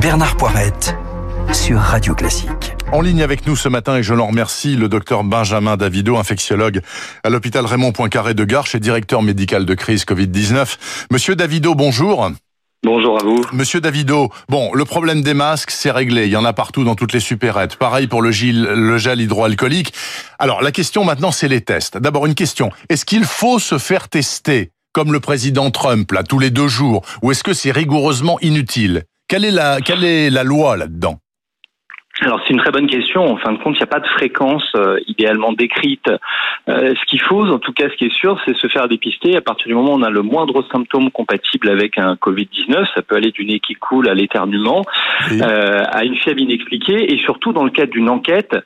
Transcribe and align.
Bernard 0.00 0.36
Poirette 0.36 0.96
sur 1.52 1.78
Radio 1.78 2.14
Classique. 2.14 2.74
En 2.92 3.00
ligne 3.00 3.22
avec 3.22 3.46
nous 3.46 3.56
ce 3.56 3.68
matin, 3.68 3.96
et 3.96 4.02
je 4.02 4.14
l'en 4.14 4.26
remercie, 4.28 4.76
le 4.76 4.88
docteur 4.88 5.24
Benjamin 5.24 5.76
Davido, 5.76 6.16
infectiologue 6.16 6.80
à 7.24 7.30
l'hôpital 7.30 7.66
Raymond 7.66 7.92
Poincaré 7.92 8.34
de 8.34 8.44
Garches 8.44 8.74
et 8.74 8.80
directeur 8.80 9.22
médical 9.22 9.64
de 9.64 9.74
crise 9.74 10.04
Covid-19. 10.04 10.76
Monsieur 11.10 11.34
Davido, 11.34 11.74
bonjour. 11.74 12.30
Bonjour 12.84 13.18
à 13.18 13.24
vous. 13.24 13.42
Monsieur 13.52 13.80
Davido, 13.80 14.30
bon, 14.48 14.72
le 14.72 14.84
problème 14.84 15.22
des 15.22 15.34
masques, 15.34 15.72
c'est 15.72 15.90
réglé. 15.90 16.26
Il 16.26 16.30
y 16.30 16.36
en 16.36 16.44
a 16.44 16.52
partout 16.52 16.84
dans 16.84 16.94
toutes 16.94 17.12
les 17.12 17.20
supérettes. 17.20 17.76
Pareil 17.76 18.06
pour 18.06 18.22
le 18.22 18.30
gel, 18.30 18.62
le 18.62 18.98
gel 18.98 19.20
hydroalcoolique. 19.20 19.92
Alors, 20.38 20.62
la 20.62 20.70
question 20.70 21.04
maintenant, 21.04 21.32
c'est 21.32 21.48
les 21.48 21.62
tests. 21.62 21.98
D'abord, 21.98 22.26
une 22.26 22.36
question. 22.36 22.70
Est-ce 22.88 23.04
qu'il 23.04 23.24
faut 23.24 23.58
se 23.58 23.78
faire 23.78 24.08
tester, 24.08 24.70
comme 24.96 25.12
le 25.12 25.20
président 25.20 25.70
Trump, 25.70 26.10
là, 26.10 26.22
tous 26.22 26.38
les 26.38 26.48
deux 26.48 26.68
jours, 26.68 27.02
ou 27.20 27.30
est-ce 27.30 27.44
que 27.44 27.52
c'est 27.52 27.70
rigoureusement 27.70 28.38
inutile? 28.40 29.02
Quelle 29.28 29.44
est 29.44 29.50
la, 29.50 29.82
quelle 29.82 30.04
est 30.04 30.30
la 30.30 30.42
loi 30.42 30.78
là-dedans? 30.78 31.18
Alors 32.22 32.40
c'est 32.42 32.54
une 32.54 32.60
très 32.60 32.70
bonne 32.70 32.86
question. 32.86 33.22
En 33.30 33.36
fin 33.36 33.52
de 33.52 33.58
compte, 33.58 33.74
il 33.74 33.80
n'y 33.80 33.82
a 33.82 33.88
pas 33.88 34.00
de 34.00 34.06
fréquence 34.06 34.64
euh, 34.74 34.98
idéalement 35.06 35.52
décrite. 35.52 36.08
Euh, 36.70 36.94
ce 36.98 37.04
qu'il 37.10 37.20
faut, 37.20 37.46
en 37.46 37.58
tout 37.58 37.74
cas, 37.74 37.90
ce 37.90 37.96
qui 37.96 38.06
est 38.06 38.16
sûr, 38.16 38.40
c'est 38.46 38.56
se 38.56 38.68
faire 38.68 38.88
dépister. 38.88 39.36
À 39.36 39.42
partir 39.42 39.66
du 39.66 39.74
moment 39.74 39.92
où 39.92 39.98
on 39.98 40.02
a 40.02 40.08
le 40.08 40.22
moindre 40.22 40.64
symptôme 40.72 41.10
compatible 41.10 41.68
avec 41.68 41.98
un 41.98 42.14
Covid-19, 42.14 42.86
ça 42.94 43.02
peut 43.02 43.16
aller 43.16 43.32
du 43.32 43.44
nez 43.44 43.60
qui 43.60 43.74
coule 43.74 44.08
à 44.08 44.14
l'éternuement, 44.14 44.82
euh, 45.30 45.82
à 45.92 46.04
une 46.04 46.16
fièvre 46.16 46.40
inexpliquée, 46.40 47.12
et 47.12 47.18
surtout 47.18 47.52
dans 47.52 47.64
le 47.64 47.70
cadre 47.70 47.92
d'une 47.92 48.08
enquête, 48.08 48.56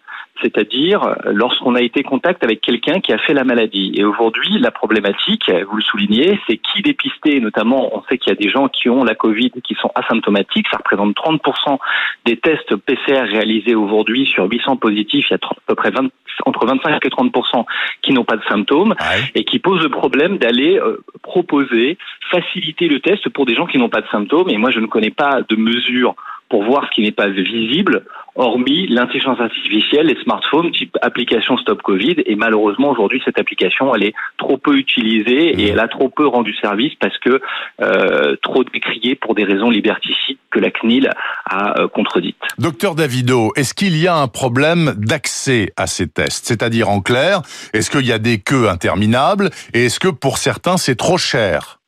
c'est-à-dire 0.42 1.16
lorsqu'on 1.26 1.74
a 1.74 1.82
été 1.82 2.02
contact 2.02 2.44
avec 2.44 2.60
quelqu'un 2.60 3.00
qui 3.00 3.12
a 3.12 3.18
fait 3.18 3.34
la 3.34 3.44
maladie. 3.44 3.92
Et 3.96 4.04
aujourd'hui, 4.04 4.58
la 4.58 4.70
problématique, 4.70 5.50
vous 5.68 5.76
le 5.76 5.82
soulignez, 5.82 6.38
c'est 6.46 6.56
qui 6.56 6.82
dépister. 6.82 7.40
Notamment, 7.40 7.96
on 7.96 8.02
sait 8.04 8.18
qu'il 8.18 8.30
y 8.30 8.36
a 8.36 8.40
des 8.40 8.48
gens 8.48 8.68
qui 8.68 8.88
ont 8.88 9.04
la 9.04 9.14
Covid 9.14 9.52
qui 9.62 9.74
sont 9.74 9.90
asymptomatiques. 9.94 10.66
Ça 10.70 10.78
représente 10.78 11.16
30% 11.16 11.78
des 12.26 12.36
tests 12.36 12.76
PCR 12.76 13.22
réalisés 13.22 13.74
aujourd'hui 13.74 14.26
sur 14.26 14.44
800 14.44 14.76
positifs. 14.76 15.26
Il 15.30 15.32
y 15.32 15.34
a 15.34 15.46
à 15.46 15.54
peu 15.66 15.74
près 15.74 15.90
20, 15.90 16.08
entre 16.46 16.66
25 16.66 17.04
et 17.04 17.08
30% 17.08 17.64
qui 18.02 18.12
n'ont 18.12 18.24
pas 18.24 18.36
de 18.36 18.44
symptômes 18.48 18.94
et 19.34 19.44
qui 19.44 19.58
posent 19.58 19.82
le 19.82 19.88
problème 19.88 20.38
d'aller 20.38 20.78
euh, 20.78 21.02
proposer, 21.22 21.98
faciliter 22.30 22.88
le 22.88 23.00
test 23.00 23.28
pour 23.30 23.46
des 23.46 23.54
gens 23.54 23.66
qui 23.66 23.78
n'ont 23.78 23.88
pas 23.88 24.00
de 24.00 24.08
symptômes. 24.08 24.50
Et 24.50 24.56
moi, 24.56 24.70
je 24.70 24.80
ne 24.80 24.86
connais 24.86 25.10
pas 25.10 25.40
de 25.48 25.56
mesures 25.56 26.14
pour 26.50 26.64
voir 26.64 26.84
ce 26.86 26.94
qui 26.94 27.02
n'est 27.02 27.12
pas 27.12 27.28
visible, 27.28 28.04
hormis 28.34 28.86
l'intelligence 28.88 29.40
artificielle, 29.40 30.06
les 30.06 30.20
smartphones, 30.22 30.72
type 30.72 30.96
application 31.00 31.56
Stop 31.56 31.80
Covid. 31.82 32.16
Et 32.26 32.34
malheureusement, 32.34 32.90
aujourd'hui, 32.90 33.22
cette 33.24 33.38
application, 33.38 33.94
elle 33.94 34.02
est 34.02 34.14
trop 34.36 34.58
peu 34.58 34.76
utilisée 34.76 35.60
et 35.60 35.66
mmh. 35.66 35.72
elle 35.72 35.80
a 35.80 35.88
trop 35.88 36.08
peu 36.08 36.26
rendu 36.26 36.54
service 36.56 36.92
parce 37.00 37.16
que 37.18 37.40
euh, 37.80 38.36
trop 38.42 38.64
décriée 38.64 39.14
pour 39.14 39.34
des 39.34 39.44
raisons 39.44 39.70
liberticides 39.70 40.38
que 40.50 40.58
la 40.58 40.70
CNIL 40.70 41.10
a 41.46 41.80
euh, 41.80 41.88
contredites. 41.88 42.36
Docteur 42.58 42.96
Davido, 42.96 43.52
est-ce 43.56 43.72
qu'il 43.72 43.96
y 43.96 44.08
a 44.08 44.16
un 44.16 44.28
problème 44.28 44.94
d'accès 44.96 45.72
à 45.76 45.86
ces 45.86 46.08
tests? 46.08 46.46
C'est-à-dire, 46.46 46.88
en 46.88 47.00
clair, 47.00 47.42
est-ce 47.72 47.90
qu'il 47.90 48.06
y 48.06 48.12
a 48.12 48.18
des 48.18 48.38
queues 48.38 48.68
interminables? 48.68 49.50
Et 49.72 49.86
est-ce 49.86 50.00
que 50.00 50.08
pour 50.08 50.38
certains, 50.38 50.76
c'est 50.76 50.96
trop 50.96 51.18
cher? 51.18 51.79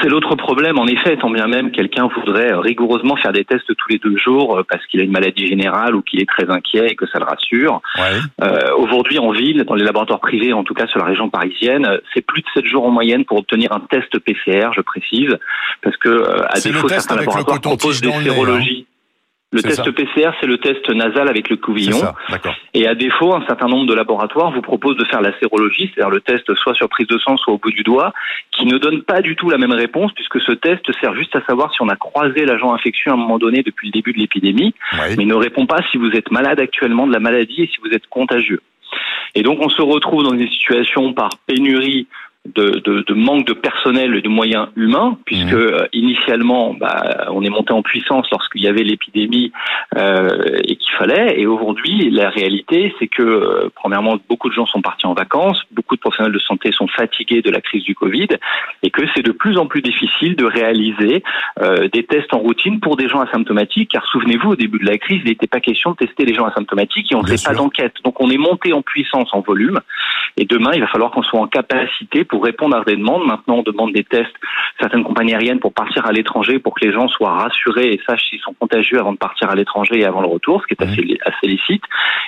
C'est 0.00 0.08
l'autre 0.08 0.34
problème, 0.34 0.78
en 0.78 0.86
effet, 0.86 1.16
tant 1.16 1.30
bien 1.30 1.46
même 1.46 1.70
quelqu'un 1.70 2.08
voudrait 2.08 2.52
rigoureusement 2.54 3.16
faire 3.16 3.32
des 3.32 3.44
tests 3.44 3.66
tous 3.66 3.88
les 3.88 3.98
deux 3.98 4.16
jours 4.16 4.58
euh, 4.58 4.62
parce 4.68 4.84
qu'il 4.86 5.00
a 5.00 5.04
une 5.04 5.10
maladie 5.10 5.46
générale 5.46 5.94
ou 5.94 6.02
qu'il 6.02 6.20
est 6.20 6.28
très 6.28 6.50
inquiet 6.50 6.88
et 6.90 6.96
que 6.96 7.06
ça 7.06 7.18
le 7.18 7.24
rassure. 7.24 7.80
Euh, 8.42 8.58
Aujourd'hui 8.76 9.18
en 9.18 9.30
ville, 9.30 9.64
dans 9.64 9.74
les 9.74 9.84
laboratoires 9.84 10.20
privés, 10.20 10.52
en 10.52 10.64
tout 10.64 10.74
cas 10.74 10.86
sur 10.86 10.98
la 10.98 11.06
région 11.06 11.30
parisienne, 11.30 11.86
c'est 12.14 12.24
plus 12.24 12.42
de 12.42 12.46
7 12.54 12.66
jours 12.66 12.84
en 12.84 12.90
moyenne 12.90 13.24
pour 13.24 13.38
obtenir 13.38 13.72
un 13.72 13.80
test 13.80 14.18
PCR, 14.18 14.70
je 14.74 14.80
précise, 14.80 15.36
parce 15.82 15.96
que 15.96 16.08
euh, 16.08 16.46
à 16.48 16.60
défaut 16.60 16.88
certains 16.88 17.16
laboratoires 17.16 17.60
proposent 17.60 18.00
des 18.00 18.08
hein. 18.08 18.22
sérologies. 18.22 18.86
Le 19.50 19.62
test 19.62 19.90
PCR, 19.92 20.30
c'est 20.40 20.46
le 20.46 20.58
test 20.58 20.90
nasal 20.90 21.26
avec 21.26 21.48
le 21.48 21.56
couvillon. 21.56 21.96
Et 22.74 22.86
à 22.86 22.94
défaut, 22.94 23.34
un 23.34 23.46
certain 23.46 23.66
nombre 23.66 23.86
de 23.86 23.94
laboratoires 23.94 24.52
vous 24.52 24.60
proposent 24.60 24.98
de 24.98 25.06
faire 25.06 25.22
la 25.22 25.36
sérologie, 25.38 25.90
c'est-à-dire 25.94 26.10
le 26.10 26.20
test 26.20 26.54
soit 26.54 26.74
sur 26.74 26.88
prise 26.90 27.06
de 27.06 27.16
sang, 27.18 27.38
soit 27.38 27.54
au 27.54 27.58
bout 27.58 27.70
du 27.70 27.82
doigt, 27.82 28.12
qui 28.50 28.66
ne 28.66 28.76
donne 28.76 29.02
pas 29.02 29.22
du 29.22 29.36
tout 29.36 29.48
la 29.48 29.56
même 29.56 29.72
réponse, 29.72 30.12
puisque 30.12 30.40
ce 30.42 30.52
test 30.52 30.84
sert 31.00 31.14
juste 31.14 31.34
à 31.34 31.42
savoir 31.46 31.72
si 31.72 31.80
on 31.80 31.88
a 31.88 31.96
croisé 31.96 32.44
l'agent 32.44 32.74
infectieux 32.74 33.10
à 33.10 33.14
un 33.14 33.16
moment 33.16 33.38
donné 33.38 33.62
depuis 33.62 33.88
le 33.88 33.92
début 33.92 34.12
de 34.12 34.18
l'épidémie, 34.18 34.74
mais 35.16 35.24
ne 35.24 35.34
répond 35.34 35.64
pas 35.64 35.80
si 35.90 35.96
vous 35.96 36.10
êtes 36.10 36.30
malade 36.30 36.60
actuellement 36.60 37.06
de 37.06 37.12
la 37.12 37.20
maladie 37.20 37.62
et 37.62 37.66
si 37.68 37.78
vous 37.82 37.94
êtes 37.94 38.06
contagieux. 38.08 38.60
Et 39.34 39.42
donc 39.42 39.60
on 39.60 39.68
se 39.70 39.80
retrouve 39.82 40.24
dans 40.24 40.34
une 40.34 40.48
situation 40.48 41.12
par 41.14 41.30
pénurie 41.46 42.06
de, 42.54 42.80
de, 42.84 43.04
de, 43.06 43.14
manque 43.14 43.46
de 43.46 43.52
personnel 43.52 44.14
et 44.14 44.22
de 44.22 44.28
moyens 44.28 44.68
humains, 44.76 45.18
puisque 45.24 45.52
mmh. 45.52 45.56
euh, 45.56 45.86
initialement, 45.92 46.74
bah, 46.74 47.26
on 47.30 47.42
est 47.42 47.50
monté 47.50 47.72
en 47.72 47.82
puissance 47.82 48.26
lorsqu'il 48.30 48.62
y 48.62 48.68
avait 48.68 48.82
l'épidémie 48.82 49.52
euh, 49.96 50.28
et 50.64 50.76
qu'il 50.76 50.94
fallait. 50.96 51.40
Et 51.40 51.46
aujourd'hui, 51.46 52.10
la 52.10 52.30
réalité, 52.30 52.94
c'est 52.98 53.08
que, 53.08 53.22
euh, 53.22 53.70
premièrement, 53.74 54.18
beaucoup 54.28 54.48
de 54.48 54.54
gens 54.54 54.66
sont 54.66 54.82
partis 54.82 55.06
en 55.06 55.14
vacances, 55.14 55.62
beaucoup 55.72 55.96
de 55.96 56.00
professionnels 56.00 56.32
de 56.32 56.38
santé 56.38 56.72
sont 56.72 56.88
fatigués 56.88 57.42
de 57.42 57.50
la 57.50 57.60
crise 57.60 57.84
du 57.84 57.94
Covid, 57.94 58.28
et 58.82 58.90
que 58.90 59.02
c'est 59.14 59.22
de 59.22 59.32
plus 59.32 59.58
en 59.58 59.66
plus 59.66 59.82
difficile 59.82 60.36
de 60.36 60.44
réaliser 60.44 61.22
euh, 61.60 61.88
des 61.92 62.04
tests 62.04 62.32
en 62.34 62.38
routine 62.38 62.80
pour 62.80 62.96
des 62.96 63.08
gens 63.08 63.20
asymptomatiques, 63.20 63.90
car 63.90 64.06
souvenez-vous, 64.06 64.50
au 64.50 64.56
début 64.56 64.78
de 64.78 64.86
la 64.86 64.98
crise, 64.98 65.20
il 65.24 65.30
n'était 65.30 65.46
pas 65.46 65.60
question 65.60 65.92
de 65.92 65.96
tester 65.96 66.24
les 66.24 66.34
gens 66.34 66.46
asymptomatiques 66.46 67.10
et 67.12 67.14
on 67.14 67.22
ne 67.22 67.26
fait 67.26 67.44
pas 67.44 67.54
d'enquête. 67.54 67.94
Donc 68.04 68.20
on 68.20 68.30
est 68.30 68.38
monté 68.38 68.72
en 68.72 68.82
puissance 68.82 69.28
en 69.32 69.40
volume, 69.40 69.80
et 70.36 70.44
demain, 70.44 70.70
il 70.74 70.80
va 70.80 70.86
falloir 70.86 71.10
qu'on 71.10 71.22
soit 71.22 71.40
en 71.40 71.46
capacité 71.46 72.24
pour 72.24 72.37
répondre 72.44 72.76
à 72.76 72.84
des 72.84 72.96
demandes. 72.96 73.26
Maintenant, 73.26 73.56
on 73.56 73.62
demande 73.62 73.92
des 73.92 74.04
tests, 74.04 74.34
certaines 74.80 75.04
compagnies 75.04 75.34
aériennes 75.34 75.60
pour 75.60 75.72
partir 75.72 76.06
à 76.06 76.12
l'étranger, 76.12 76.58
pour 76.58 76.74
que 76.74 76.84
les 76.84 76.92
gens 76.92 77.08
soient 77.08 77.32
rassurés 77.32 77.92
et 77.92 78.00
sachent 78.06 78.28
s'ils 78.28 78.40
sont 78.40 78.54
contagieux 78.54 78.98
avant 78.98 79.12
de 79.12 79.18
partir 79.18 79.50
à 79.50 79.54
l'étranger 79.54 80.00
et 80.00 80.04
avant 80.04 80.20
le 80.20 80.28
retour, 80.28 80.62
ce 80.62 80.66
qui 80.66 80.74
est 80.74 80.86
assez, 80.86 81.02
mmh. 81.02 81.16
assez 81.24 81.46
licite. 81.46 81.82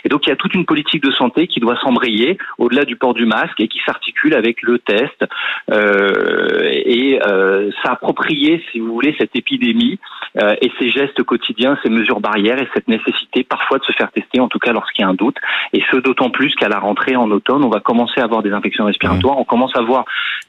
Et 0.04 0.08
donc, 0.08 0.26
il 0.26 0.30
y 0.30 0.32
a 0.32 0.36
toute 0.36 0.54
une 0.54 0.64
politique 0.64 1.02
de 1.02 1.10
santé 1.12 1.46
qui 1.46 1.60
doit 1.60 1.76
s'embrayer 1.82 2.38
au-delà 2.58 2.84
du 2.84 2.96
port 2.96 3.14
du 3.14 3.26
masque 3.26 3.60
et 3.60 3.68
qui 3.68 3.80
s'articule 3.84 4.34
avec 4.34 4.62
le 4.62 4.78
test 4.78 5.24
euh, 5.70 6.70
et 6.72 7.20
euh, 7.26 7.70
s'approprier, 7.82 8.62
si 8.70 8.80
vous 8.80 8.92
voulez, 8.92 9.14
cette 9.18 9.34
épidémie 9.34 9.98
euh, 10.42 10.54
et 10.60 10.70
ces 10.78 10.90
gestes 10.90 11.22
quotidiens, 11.22 11.78
ces 11.82 11.90
mesures 11.90 12.20
barrières 12.20 12.60
et 12.60 12.68
cette 12.74 12.88
nécessité 12.88 13.44
parfois 13.44 13.78
de 13.78 13.84
se 13.84 13.92
faire 13.92 14.10
tester, 14.12 14.40
en 14.40 14.48
tout 14.48 14.58
cas 14.58 14.72
lorsqu'il 14.72 15.02
y 15.02 15.04
a 15.04 15.08
un 15.08 15.14
doute. 15.14 15.36
Et 15.72 15.82
ce 15.90 15.96
d'autant 15.96 16.30
plus 16.30 16.54
qu'à 16.54 16.68
la 16.68 16.78
rentrée 16.78 17.16
en 17.16 17.30
automne, 17.30 17.64
on 17.64 17.68
va 17.68 17.80
commencer 17.80 18.20
à 18.20 18.24
avoir 18.24 18.42
des 18.42 18.52
infections 18.52 18.84
respiratoires, 18.84 19.36
mmh. 19.36 19.40
on 19.40 19.44
commence 19.44 19.76
à 19.76 19.82
voir 19.82 19.99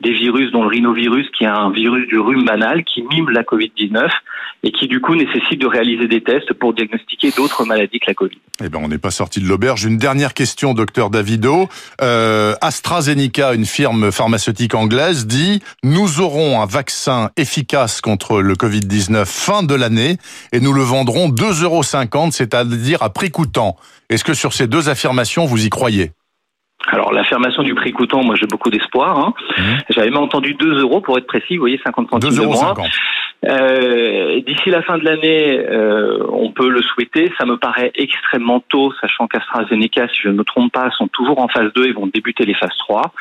des 0.02 0.14
virus, 0.14 0.52
dont 0.52 0.64
le 0.64 0.70
rhinovirus, 0.70 1.28
qui 1.38 1.44
est 1.44 1.48
un 1.48 1.70
virus 1.72 2.08
du 2.08 2.18
rhume 2.18 2.46
banal, 2.46 2.84
qui 2.84 3.04
mime 3.04 3.30
la 3.30 3.44
Covid-19 3.44 4.10
et 4.64 4.72
qui 4.72 4.88
du 4.88 5.02
coup 5.02 5.16
nécessite 5.16 5.60
de 5.60 5.66
réaliser 5.66 6.08
des 6.08 6.22
tests 6.22 6.54
pour 6.54 6.74
diagnostiquer 6.74 7.32
d'autres 7.32 7.66
maladies 7.66 8.00
que 8.00 8.06
la 8.08 8.14
Covid. 8.14 8.38
Eh 8.64 8.70
ben, 8.70 8.80
on 8.84 8.88
n'est 8.88 9.00
pas 9.00 9.12
sorti 9.12 9.40
de 9.40 9.48
l'auberge. 9.48 9.86
Une 9.86 9.98
dernière 9.98 10.34
question, 10.34 10.74
docteur 10.74 11.10
Davido. 11.10 11.68
Euh, 12.02 12.54
AstraZeneca, 12.62 13.54
une 13.54 13.66
firme 13.66 14.12
pharmaceutique 14.12 14.76
anglaise, 14.76 15.26
dit 15.26 15.62
nous 15.84 16.22
aurons 16.22 16.62
un 16.62 16.66
vaccin 16.66 17.32
efficace 17.38 18.02
contre 18.02 18.42
le 18.42 18.54
Covid-19 18.54 19.26
fin 19.26 19.64
de 19.64 19.74
l'année 19.74 20.18
et 20.52 20.60
nous 20.60 20.74
le 20.74 20.84
vendrons 20.84 21.30
2,50 21.30 21.64
euros, 21.64 22.32
c'est-à-dire 22.32 23.02
à 23.02 23.10
prix 23.10 23.32
coûtant. 23.32 23.78
Est-ce 24.10 24.24
que 24.24 24.34
sur 24.34 24.54
ces 24.54 24.68
deux 24.68 24.90
affirmations, 24.90 25.46
vous 25.46 25.66
y 25.66 25.70
croyez? 25.70 26.12
Alors 26.88 27.14
l'affirmation 27.14 27.64
du 27.64 27.76
prix 27.76 27.92
coûtant, 27.92 28.24
moi 28.24 28.36
j'ai 28.36 28.48
beaucoup 28.48 28.70
d'espoir. 28.70 29.18
Hein. 29.18 29.34
Mmh. 29.58 29.62
J'avais 29.90 30.10
même 30.10 30.24
entendu 30.24 30.54
2 30.56 30.82
euros 30.82 31.02
pour 31.02 31.18
être 31.18 31.28
précis, 31.28 31.56
vous 31.56 31.62
voyez 31.62 31.80
50 31.84 32.10
centimes 32.10 32.36
de 32.36 32.46
moins. 32.46 32.74
Euh, 33.46 34.42
D'ici 34.42 34.70
la 34.70 34.82
fin 34.82 34.98
de 34.98 35.04
l'année, 35.04 35.60
euh, 35.60 36.26
on 36.32 36.52
peut 36.52 36.70
le 36.70 36.82
souhaiter. 36.82 37.32
Ça 37.38 37.46
me 37.46 37.58
paraît 37.58 37.92
extrêmement 37.96 38.64
tôt, 38.70 38.94
sachant 39.02 39.28
qu'AstraZeneca, 39.28 40.08
si 40.10 40.22
je 40.24 40.30
ne 40.30 40.34
me 40.34 40.44
trompe 40.44 40.72
pas, 40.72 40.90
sont 40.92 41.08
toujours 41.08 41.40
en 41.40 41.48
phase 41.48 41.72
2 41.74 41.88
et 41.88 41.92
vont 41.92 42.08
débuter 42.08 42.46
les 42.46 42.54
phases 42.54 42.76
3. 42.80 43.14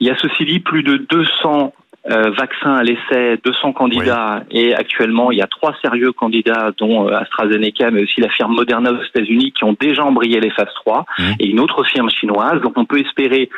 Il 0.00 0.06
y 0.06 0.10
a 0.10 0.16
ceci 0.16 0.44
dit 0.44 0.60
plus 0.60 0.82
de 0.82 0.96
200 0.96 1.72
euh, 2.10 2.30
vaccins 2.30 2.74
à 2.74 2.82
l'essai, 2.82 3.38
200 3.44 3.72
candidats, 3.72 4.42
et 4.50 4.74
actuellement 4.74 5.30
il 5.30 5.38
y 5.38 5.42
a 5.42 5.46
trois 5.46 5.74
sérieux 5.82 6.12
candidats, 6.12 6.70
dont 6.78 7.08
euh, 7.08 7.12
AstraZeneca, 7.12 7.90
mais 7.90 8.02
aussi 8.02 8.20
la 8.20 8.30
firme 8.30 8.54
Moderna 8.54 8.92
aux 8.92 9.02
États-Unis, 9.02 9.52
qui 9.52 9.64
ont 9.64 9.76
déjà 9.78 10.04
embrayé 10.04 10.40
les 10.40 10.50
phases 10.50 10.72
3, 10.84 11.04
mmh. 11.18 11.22
et 11.40 11.46
une 11.48 11.60
autre 11.60 11.84
firme 11.84 12.10
chinoise. 12.10 12.60
Donc 12.62 12.76
on 12.76 12.84
peut 12.84 13.00
espérer 13.00 13.50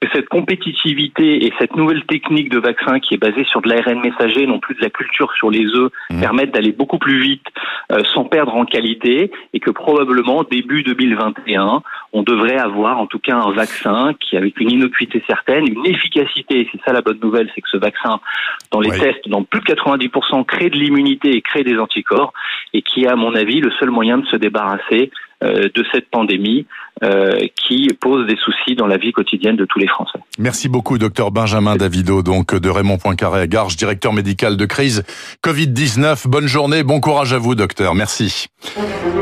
que 0.00 0.08
cette 0.12 0.28
compétitivité 0.28 1.46
et 1.46 1.52
cette 1.58 1.74
nouvelle 1.74 2.04
technique 2.04 2.50
de 2.50 2.58
vaccin 2.58 3.00
qui 3.00 3.14
est 3.14 3.18
basée 3.18 3.44
sur 3.44 3.62
de 3.62 3.68
l'ARN 3.68 4.00
messager, 4.00 4.46
non 4.46 4.58
plus 4.58 4.74
de 4.74 4.82
la 4.82 4.90
culture 4.90 5.32
sur 5.32 5.50
les 5.50 5.66
œufs, 5.74 5.90
mmh. 6.10 6.20
permettent 6.20 6.52
d'aller 6.52 6.72
beaucoup 6.72 6.98
plus 6.98 7.18
vite 7.18 7.46
euh, 7.92 8.02
sans 8.12 8.24
perdre 8.24 8.54
en 8.54 8.66
qualité, 8.66 9.30
et 9.54 9.60
que 9.60 9.70
probablement 9.70 10.44
début 10.44 10.82
2021, 10.82 11.82
on 12.12 12.22
devrait 12.22 12.58
avoir 12.58 12.98
en 12.98 13.06
tout 13.06 13.18
cas 13.18 13.36
un 13.36 13.52
vaccin 13.52 14.12
qui, 14.20 14.36
avec 14.36 14.60
une 14.60 14.70
innocuité 14.70 15.22
certaine, 15.26 15.66
une 15.66 15.86
efficacité. 15.86 16.68
C'est 16.72 16.80
ça 16.84 16.92
la 16.92 17.00
bonne 17.00 17.20
nouvelle, 17.22 17.50
c'est 17.54 17.62
que 17.62 17.68
ce 17.70 17.78
vaccin, 17.78 18.20
dans 18.72 18.80
les 18.80 18.90
tests, 18.90 19.28
dans 19.28 19.44
plus 19.44 19.60
de 19.60 19.66
90%, 19.66 20.44
crée 20.44 20.68
de 20.68 20.76
l'immunité 20.76 21.30
et 21.36 21.40
crée 21.40 21.64
des 21.64 21.78
anticorps, 21.78 22.34
et 22.74 22.82
qui 22.82 23.04
est, 23.04 23.08
à 23.08 23.16
mon 23.16 23.34
avis, 23.34 23.60
le 23.60 23.70
seul 23.78 23.90
moyen 23.90 24.18
de 24.18 24.26
se 24.26 24.36
débarrasser 24.36 25.10
de 25.42 25.84
cette 25.92 26.08
pandémie 26.10 26.66
qui 27.56 27.88
pose 28.00 28.26
des 28.26 28.36
soucis 28.36 28.74
dans 28.74 28.86
la 28.86 28.96
vie 28.96 29.12
quotidienne 29.12 29.56
de 29.56 29.66
tous 29.66 29.78
les 29.78 29.86
Français. 29.86 30.18
Merci 30.38 30.68
beaucoup, 30.68 30.96
docteur 30.98 31.30
Benjamin 31.30 31.76
Davido, 31.76 32.22
donc 32.22 32.54
de 32.54 32.70
Raymond 32.70 32.98
Poincaré 32.98 33.40
à 33.40 33.46
Garges, 33.46 33.76
directeur 33.76 34.12
médical 34.12 34.56
de 34.56 34.64
crise 34.64 35.04
Covid-19. 35.44 36.26
Bonne 36.26 36.46
journée, 36.46 36.82
bon 36.82 37.00
courage 37.00 37.32
à 37.32 37.38
vous, 37.38 37.54
docteur. 37.54 37.94
Merci. 37.94 38.46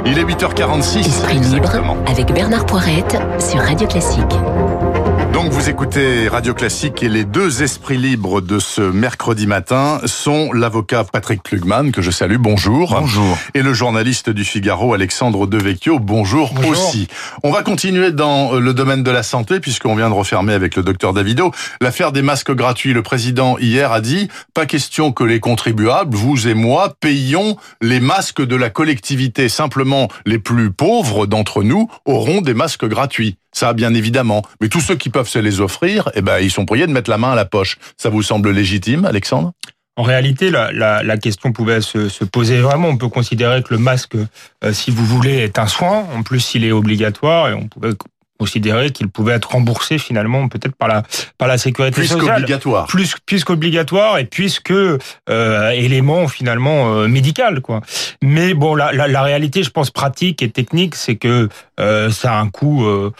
Il 0.06 0.18
est 0.18 0.24
8h46. 0.24 1.00
Esprit 1.00 1.38
libre 1.40 1.96
avec 2.06 2.32
Bernard 2.32 2.66
Poirette 2.66 3.16
sur 3.40 3.60
Radio 3.60 3.88
Classique. 3.88 4.22
Donc 5.34 5.50
vous 5.50 5.68
écoutez 5.68 6.28
Radio 6.28 6.54
Classique 6.54 7.02
et 7.02 7.08
les 7.08 7.24
deux 7.24 7.64
esprits 7.64 7.98
libres 7.98 8.40
de 8.40 8.60
ce 8.60 8.80
mercredi 8.80 9.48
matin 9.48 10.00
sont 10.04 10.52
l'avocat 10.52 11.02
Patrick 11.02 11.42
Plugman, 11.42 11.90
que 11.90 12.02
je 12.02 12.12
salue, 12.12 12.36
bonjour. 12.36 12.96
Bonjour. 13.00 13.36
Et 13.52 13.62
le 13.62 13.74
journaliste 13.74 14.30
du 14.30 14.44
Figaro, 14.44 14.94
Alexandre 14.94 15.48
Devecchio, 15.48 15.98
bonjour, 15.98 16.52
bonjour. 16.54 16.70
aussi. 16.70 17.08
On 17.42 17.50
va 17.50 17.64
continuer 17.64 18.12
dans 18.12 18.52
le 18.52 18.72
domaine 18.74 19.02
de 19.02 19.10
la 19.10 19.24
santé, 19.24 19.58
puisqu'on 19.58 19.96
vient 19.96 20.08
de 20.08 20.14
refermer 20.14 20.52
avec 20.52 20.76
le 20.76 20.84
docteur 20.84 21.12
Davido 21.12 21.50
l'affaire 21.80 22.12
des 22.12 22.22
masques 22.22 22.54
gratuits. 22.54 22.92
Le 22.92 23.02
président 23.02 23.58
hier 23.58 23.90
a 23.90 24.00
dit, 24.00 24.28
pas 24.54 24.66
question 24.66 25.10
que 25.10 25.24
les 25.24 25.40
contribuables, 25.40 26.16
vous 26.16 26.46
et 26.46 26.54
moi, 26.54 26.94
payons 27.00 27.56
les 27.82 27.98
masques 27.98 28.40
de 28.40 28.54
la 28.54 28.70
collectivité. 28.70 29.48
Simplement, 29.48 30.06
les 30.26 30.38
plus 30.38 30.70
pauvres 30.70 31.26
d'entre 31.26 31.64
nous 31.64 31.90
auront 32.04 32.40
des 32.40 32.54
masques 32.54 32.86
gratuits. 32.86 33.36
Ça, 33.54 33.72
bien 33.72 33.94
évidemment. 33.94 34.42
Mais 34.60 34.68
tous 34.68 34.80
ceux 34.80 34.96
qui 34.96 35.08
peuvent 35.08 35.28
se 35.28 35.38
les 35.38 35.60
offrir, 35.60 36.10
eh 36.14 36.20
ben, 36.20 36.38
ils 36.40 36.50
sont 36.50 36.66
priés 36.66 36.86
de 36.86 36.92
mettre 36.92 37.08
la 37.08 37.16
main 37.18 37.32
à 37.32 37.34
la 37.34 37.46
poche. 37.46 37.78
Ça 37.96 38.10
vous 38.10 38.22
semble 38.22 38.50
légitime, 38.50 39.06
Alexandre? 39.06 39.52
En 39.96 40.02
réalité, 40.02 40.50
la, 40.50 40.72
la, 40.72 41.04
la 41.04 41.16
question 41.16 41.52
pouvait 41.52 41.80
se, 41.80 42.08
se, 42.08 42.24
poser 42.24 42.58
vraiment. 42.60 42.88
On 42.88 42.96
peut 42.96 43.08
considérer 43.08 43.62
que 43.62 43.72
le 43.72 43.78
masque, 43.78 44.16
euh, 44.16 44.72
si 44.72 44.90
vous 44.90 45.06
voulez, 45.06 45.38
est 45.38 45.58
un 45.58 45.68
soin. 45.68 46.04
En 46.16 46.24
plus, 46.24 46.54
il 46.56 46.64
est 46.64 46.72
obligatoire 46.72 47.48
et 47.48 47.54
on 47.54 47.68
pouvait 47.68 47.92
considérer 48.38 48.90
qu'il 48.90 49.08
pouvait 49.08 49.34
être 49.34 49.52
remboursé 49.52 49.96
finalement 49.98 50.48
peut-être 50.48 50.74
par 50.74 50.88
la 50.88 51.02
par 51.38 51.46
la 51.46 51.56
sécurité 51.56 51.94
plus 51.94 52.08
sociale 52.08 52.40
qu'obligatoire 52.40 52.86
plus 52.88 53.14
plus 53.24 53.44
qu'obligatoire 53.44 54.18
et 54.18 54.24
puisque 54.24 54.72
euh, 54.72 55.70
élément 55.70 56.26
finalement 56.26 56.94
euh, 56.94 57.06
médical 57.06 57.60
quoi 57.60 57.80
mais 58.22 58.54
bon 58.54 58.74
la, 58.74 58.92
la, 58.92 59.06
la 59.06 59.22
réalité 59.22 59.62
je 59.62 59.70
pense 59.70 59.90
pratique 59.92 60.42
et 60.42 60.50
technique 60.50 60.96
c'est 60.96 61.14
que 61.14 61.48
euh, 61.78 62.10
ça 62.10 62.34
a 62.34 62.40
un 62.40 62.48
coût 62.48 62.84
euh, 62.84 63.12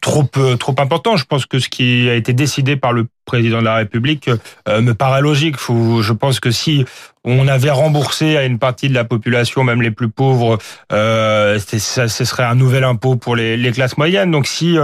trop 0.00 0.28
trop 0.58 0.74
important. 0.78 1.16
Je 1.16 1.24
pense 1.24 1.46
que 1.46 1.58
ce 1.58 1.68
qui 1.68 2.08
a 2.08 2.14
été 2.14 2.32
décidé 2.32 2.76
par 2.76 2.92
le 2.92 3.06
président 3.24 3.58
de 3.58 3.64
la 3.64 3.76
République 3.76 4.30
me 4.66 4.92
paraît 4.92 5.20
logique. 5.20 5.56
Faut, 5.56 6.02
je 6.02 6.12
pense 6.12 6.40
que 6.40 6.50
si 6.50 6.84
on 7.24 7.46
avait 7.46 7.70
remboursé 7.70 8.36
à 8.36 8.44
une 8.44 8.58
partie 8.58 8.88
de 8.88 8.94
la 8.94 9.04
population, 9.04 9.62
même 9.62 9.82
les 9.82 9.90
plus 9.90 10.08
pauvres, 10.08 10.58
euh, 10.92 11.58
ça, 11.58 12.08
ce 12.08 12.24
serait 12.24 12.44
un 12.44 12.54
nouvel 12.54 12.84
impôt 12.84 13.16
pour 13.16 13.36
les, 13.36 13.56
les 13.56 13.72
classes 13.72 13.98
moyennes. 13.98 14.30
Donc 14.30 14.46
si 14.46 14.76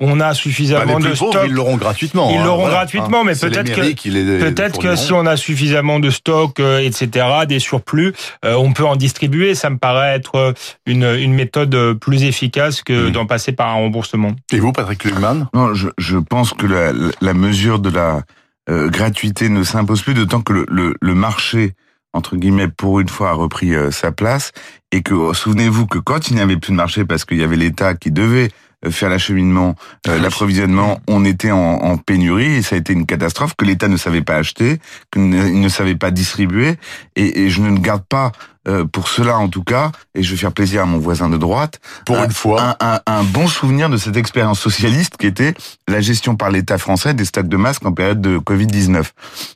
on 0.00 0.20
a 0.20 0.34
suffisamment 0.34 0.94
bah, 0.94 0.98
les 0.98 1.12
de 1.12 1.16
pauvres, 1.16 1.32
stock, 1.32 1.44
ils 1.46 1.52
l'auront 1.52 1.76
gratuitement. 1.76 2.30
Ils 2.30 2.38
hein, 2.38 2.44
l'auront 2.44 2.62
voilà, 2.62 2.78
gratuitement, 2.78 3.24
mais 3.24 3.34
peut-être 3.34 3.72
que 3.72 4.40
peut-être 4.40 4.80
que 4.80 4.96
si 4.96 5.12
on 5.12 5.26
a 5.26 5.36
suffisamment 5.36 6.00
de 6.00 6.10
stock, 6.10 6.58
euh, 6.58 6.80
etc., 6.80 7.26
des 7.48 7.60
surplus, 7.60 8.12
euh, 8.44 8.54
on 8.54 8.72
peut 8.72 8.84
en 8.84 8.96
distribuer. 8.96 9.54
Ça 9.54 9.70
me 9.70 9.78
paraît 9.78 10.14
être 10.14 10.54
une, 10.86 11.04
une 11.04 11.34
méthode 11.34 11.94
plus 11.94 12.24
efficace 12.24 12.82
que 12.82 13.08
mmh. 13.08 13.12
d'en 13.12 13.26
passer 13.26 13.52
par 13.52 13.68
un 13.68 13.74
remboursement. 13.74 14.31
Et 14.52 14.60
vous, 14.60 14.72
Patrick 14.72 15.04
Lugman 15.04 15.48
Non, 15.54 15.74
je, 15.74 15.88
je 15.98 16.18
pense 16.18 16.52
que 16.52 16.66
la, 16.66 16.92
la 17.20 17.34
mesure 17.34 17.78
de 17.78 17.90
la 17.90 18.22
euh, 18.68 18.88
gratuité 18.90 19.48
ne 19.48 19.62
s'impose 19.62 20.02
plus, 20.02 20.14
d'autant 20.14 20.40
que 20.40 20.52
le, 20.52 20.66
le, 20.70 20.94
le, 21.00 21.14
marché, 21.14 21.74
entre 22.12 22.36
guillemets, 22.36 22.68
pour 22.68 23.00
une 23.00 23.08
fois, 23.08 23.30
a 23.30 23.32
repris 23.32 23.74
euh, 23.74 23.90
sa 23.90 24.12
place, 24.12 24.52
et 24.92 25.02
que, 25.02 25.32
souvenez-vous 25.32 25.86
que 25.86 25.98
quand 25.98 26.28
il 26.30 26.36
n'y 26.36 26.42
avait 26.42 26.56
plus 26.56 26.72
de 26.72 26.76
marché, 26.76 27.04
parce 27.04 27.24
qu'il 27.24 27.38
y 27.38 27.42
avait 27.42 27.56
l'État 27.56 27.94
qui 27.94 28.10
devait 28.10 28.50
faire 28.90 29.08
l'acheminement, 29.08 29.76
euh, 30.08 30.18
l'approvisionnement, 30.18 31.00
on 31.08 31.24
était 31.24 31.50
en, 31.50 31.58
en, 31.58 31.96
pénurie 31.98 32.56
et 32.56 32.62
ça 32.62 32.74
a 32.74 32.78
été 32.78 32.92
une 32.92 33.06
catastrophe 33.06 33.54
que 33.56 33.64
l'État 33.64 33.88
ne 33.88 33.96
savait 33.96 34.22
pas 34.22 34.36
acheter, 34.36 34.80
qu'il 35.12 35.28
ne, 35.28 35.48
ne, 35.48 35.68
savait 35.68 35.94
pas 35.94 36.10
distribuer. 36.10 36.76
Et, 37.14 37.42
et 37.42 37.50
je 37.50 37.62
ne 37.62 37.78
garde 37.78 38.04
pas 38.08 38.32
euh, 38.68 38.84
pour 38.84 39.08
cela 39.08 39.38
en 39.38 39.48
tout 39.48 39.64
cas, 39.64 39.90
et 40.14 40.22
je 40.22 40.30
vais 40.30 40.36
faire 40.36 40.52
plaisir 40.52 40.82
à 40.82 40.86
mon 40.86 40.98
voisin 40.98 41.28
de 41.28 41.36
droite, 41.36 41.80
pour 42.06 42.16
un, 42.16 42.26
une 42.26 42.30
fois, 42.30 42.76
un, 42.80 42.94
un, 42.94 43.00
un, 43.06 43.24
bon 43.24 43.48
souvenir 43.48 43.88
de 43.90 43.96
cette 43.96 44.16
expérience 44.16 44.60
socialiste 44.60 45.16
qui 45.16 45.26
était 45.26 45.54
la 45.88 46.00
gestion 46.00 46.36
par 46.36 46.50
l'État 46.50 46.78
français 46.78 47.14
des 47.14 47.24
stocks 47.24 47.48
de 47.48 47.56
masques 47.56 47.84
en 47.84 47.92
période 47.92 48.20
de 48.20 48.38
Covid 48.38 48.66
19. 48.66 49.12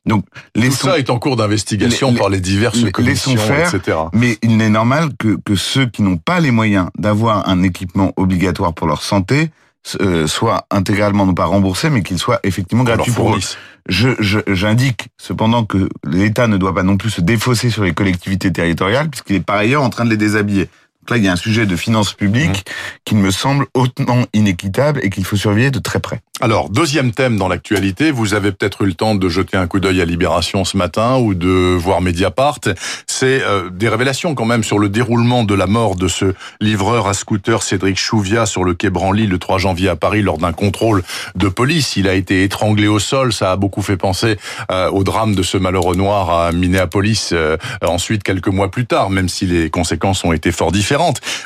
Donc 0.07 0.25
les 0.55 0.69
tout 0.69 0.75
ça 0.75 0.99
est 0.99 1.11
en 1.11 1.19
cours 1.19 1.37
d'investigation 1.37 2.15
par 2.15 2.31
les 2.31 2.41
diverses 2.41 2.77
les, 2.77 2.93
commissions, 2.93 3.37
faire, 3.37 3.75
etc. 3.75 3.99
Mais 4.13 4.39
il 4.43 4.57
n'est 4.57 4.71
normal 4.71 5.11
que, 5.19 5.39
que 5.45 5.55
ceux 5.55 5.87
qui 5.87 6.03
n'ont 6.03 6.19
pas 6.19 6.41
les 6.41 6.51
moyens 6.51 6.89
d'avoir 6.99 7.49
un 7.49 7.63
équipement 7.63 8.13
obligatoire 8.17 8.75
pour 8.75 8.87
leur 8.87 9.03
santé 9.03 9.51
euh, 10.01 10.27
soient 10.27 10.67
intégralement 10.71 11.27
non 11.27 11.35
pas 11.35 11.45
remboursés, 11.45 11.91
mais 11.91 12.03
qu'ils 12.03 12.19
soient 12.19 12.41
effectivement 12.43 12.85
gratuits 12.85 13.13
pour 13.13 13.35
eux. 13.35 13.41
Je, 13.89 14.09
j'indique 14.49 15.09
cependant 15.17 15.65
que 15.65 15.89
l'État 16.05 16.49
ne 16.49 16.57
doit 16.57 16.75
pas 16.75 16.83
non 16.83 16.97
plus 16.97 17.11
se 17.11 17.21
défausser 17.21 17.71
sur 17.71 17.85
les 17.85 17.95
collectivités 17.95 18.53
territoriales, 18.53 19.09
puisqu'il 19.11 19.37
est 19.37 19.41
par 19.41 19.57
ailleurs 19.57 19.83
en 19.83 19.91
train 19.91 20.05
de 20.05 20.11
les 20.11 20.17
déshabiller. 20.17 20.69
Donc 21.07 21.13
là, 21.13 21.19
il 21.19 21.25
y 21.25 21.29
a 21.29 21.33
un 21.33 21.37
sujet 21.37 21.67
de 21.67 21.77
finances 21.77 22.15
publiques 22.15 22.65
mmh. 22.67 22.99
qui 23.05 23.15
me 23.15 23.31
semble 23.31 23.67
hautement 23.75 24.25
inéquitable 24.33 24.99
et 25.05 25.11
qu'il 25.11 25.25
faut 25.25 25.37
surveiller 25.37 25.71
de 25.71 25.79
très 25.79 26.01
près. 26.01 26.21
Alors, 26.43 26.69
deuxième 26.69 27.13
thème 27.13 27.39
dans 27.39 27.49
l'actualité, 27.49 28.11
vous 28.11 28.35
avez 28.35 28.53
peut-être 28.53 28.83
eu 28.83 28.87
le 28.87 28.95
temps 28.95 29.15
de 29.15 29.29
jeter 29.29 29.57
un 29.57 29.67
coup 29.67 29.81
d'œil 29.81 30.03
à 30.03 30.05
Libération 30.05 30.67
ce 30.67 30.77
matin 30.77 31.17
ou 31.17 31.33
de 31.33 31.75
voir 31.77 32.03
Mediapart. 32.03 32.59
C'est 33.07 33.41
euh, 33.43 33.71
des 33.71 33.89
révélations 33.89 34.35
quand 34.35 34.45
même 34.45 34.63
sur 34.63 34.79
le 34.79 34.91
déroulement 34.91 35.45
de 35.45 35.55
la 35.55 35.67
mort 35.67 35.97
de 35.97 36.09
ce 36.09 36.35
livreur 36.61 37.07
à 37.07 37.15
scooter 37.15 37.63
Cédric 37.63 37.97
Chouvia 37.97 38.45
sur 38.45 38.65
le 38.65 38.75
quai 38.75 38.91
Branly 38.91 39.27
le 39.27 39.39
3 39.39 39.57
janvier 39.57 39.89
à 39.89 39.97
Paris 39.97 40.21
lors 40.21 40.37
d'un 40.37 40.53
contrôle 40.53 41.05
de 41.37 41.49
police. 41.49 41.97
Il 41.97 42.07
a 42.07 42.13
été 42.13 42.43
étranglé 42.43 42.87
au 42.87 42.99
sol. 42.99 43.33
Ça 43.33 43.53
a 43.53 43.57
beaucoup 43.57 43.81
fait 43.81 43.97
penser 43.97 44.37
euh, 44.71 44.91
au 44.91 45.05
drame 45.05 45.35
de 45.35 45.43
ce 45.43 45.57
malheureux 45.57 45.97
noir 45.97 46.29
à 46.29 46.53
Minneapolis 46.53 47.31
euh, 47.33 47.57
ensuite 47.81 48.23
quelques 48.23 48.49
mois 48.49 48.71
plus 48.71 48.85
tard, 48.85 49.09
même 49.09 49.31
si 49.31 49.47
les 49.47 49.71
conséquences 49.71 50.23
ont 50.23 50.33
été 50.33 50.53
fort 50.53 50.71
différentes. 50.71 50.96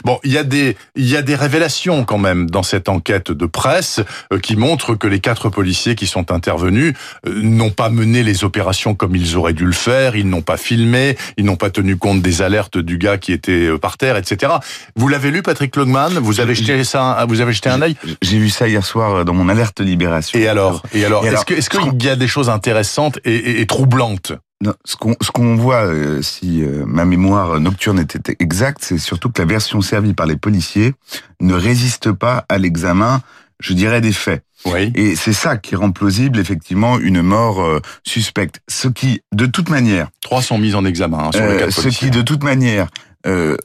Bon, 0.04 0.18
il 0.24 0.32
y 0.32 0.38
a 0.38 0.44
des 0.44 0.76
il 0.96 1.08
y 1.08 1.16
a 1.16 1.22
des 1.22 1.34
révélations 1.34 2.04
quand 2.04 2.18
même 2.18 2.48
dans 2.50 2.62
cette 2.62 2.88
enquête 2.88 3.30
de 3.30 3.46
presse 3.46 4.00
euh, 4.32 4.38
qui 4.38 4.56
montrent 4.56 4.94
que 4.94 5.06
les 5.06 5.20
quatre 5.20 5.48
policiers 5.48 5.94
qui 5.94 6.06
sont 6.06 6.32
intervenus 6.32 6.94
euh, 7.26 7.40
n'ont 7.42 7.70
pas 7.70 7.90
mené 7.90 8.22
les 8.22 8.44
opérations 8.44 8.94
comme 8.94 9.16
ils 9.16 9.36
auraient 9.36 9.52
dû 9.52 9.64
le 9.64 9.72
faire, 9.72 10.16
ils 10.16 10.28
n'ont 10.28 10.42
pas 10.42 10.56
filmé, 10.56 11.16
ils 11.36 11.44
n'ont 11.44 11.56
pas 11.56 11.70
tenu 11.70 11.96
compte 11.96 12.22
des 12.22 12.42
alertes 12.42 12.78
du 12.78 12.98
gars 12.98 13.18
qui 13.18 13.32
était 13.32 13.66
euh, 13.66 13.78
par 13.78 13.96
terre, 13.96 14.16
etc. 14.16 14.52
Vous 14.96 15.08
l'avez 15.08 15.30
lu, 15.30 15.42
Patrick 15.42 15.76
Logman? 15.76 16.18
Vous 16.20 16.40
avez 16.40 16.54
jeté 16.54 16.84
ça, 16.84 17.24
vous 17.28 17.40
avez 17.40 17.52
jeté 17.52 17.68
un 17.70 17.82
œil? 17.82 17.96
J'ai 18.22 18.38
vu 18.38 18.50
ça 18.50 18.68
hier 18.68 18.84
soir 18.84 19.24
dans 19.24 19.34
mon 19.34 19.48
alerte 19.48 19.80
Libération. 19.80 20.38
Et 20.38 20.48
alors? 20.48 20.82
Et 20.92 21.04
alors, 21.04 21.26
est-ce 21.26 21.70
qu'il 21.70 22.02
y 22.02 22.08
a 22.08 22.16
des 22.16 22.28
choses 22.28 22.48
intéressantes 22.50 23.18
et, 23.24 23.34
et, 23.34 23.60
et 23.60 23.66
troublantes? 23.66 24.32
Non, 24.62 24.74
ce 24.84 24.96
qu'on 24.96 25.16
ce 25.22 25.30
qu'on 25.30 25.56
voit, 25.56 25.86
euh, 25.86 26.20
si 26.20 26.62
euh, 26.62 26.84
ma 26.86 27.06
mémoire 27.06 27.60
nocturne 27.60 27.98
était 27.98 28.36
exacte, 28.40 28.80
c'est 28.82 28.98
surtout 28.98 29.30
que 29.30 29.40
la 29.40 29.46
version 29.46 29.80
servie 29.80 30.12
par 30.12 30.26
les 30.26 30.36
policiers 30.36 30.92
ne 31.40 31.54
résiste 31.54 32.12
pas 32.12 32.44
à 32.50 32.58
l'examen, 32.58 33.22
je 33.58 33.72
dirais, 33.72 34.02
des 34.02 34.12
faits. 34.12 34.42
Oui. 34.66 34.92
Et 34.94 35.16
c'est 35.16 35.32
ça 35.32 35.56
qui 35.56 35.74
rend 35.76 35.90
plausible 35.90 36.38
effectivement 36.38 36.98
une 36.98 37.22
mort 37.22 37.62
euh, 37.62 37.80
suspecte. 38.04 38.60
Ce 38.68 38.88
qui, 38.88 39.22
de 39.32 39.46
toute 39.46 39.70
manière, 39.70 40.08
trois 40.20 40.42
sont 40.42 40.58
mis 40.58 40.74
en 40.74 40.84
examen 40.84 41.18
hein, 41.18 41.32
sur 41.32 41.46
les 41.46 41.56
quatre 41.56 41.70
Ce 41.70 41.88
qui, 41.88 42.10
de 42.10 42.20
toute 42.20 42.44
manière, 42.44 42.88
euh, 43.26 43.56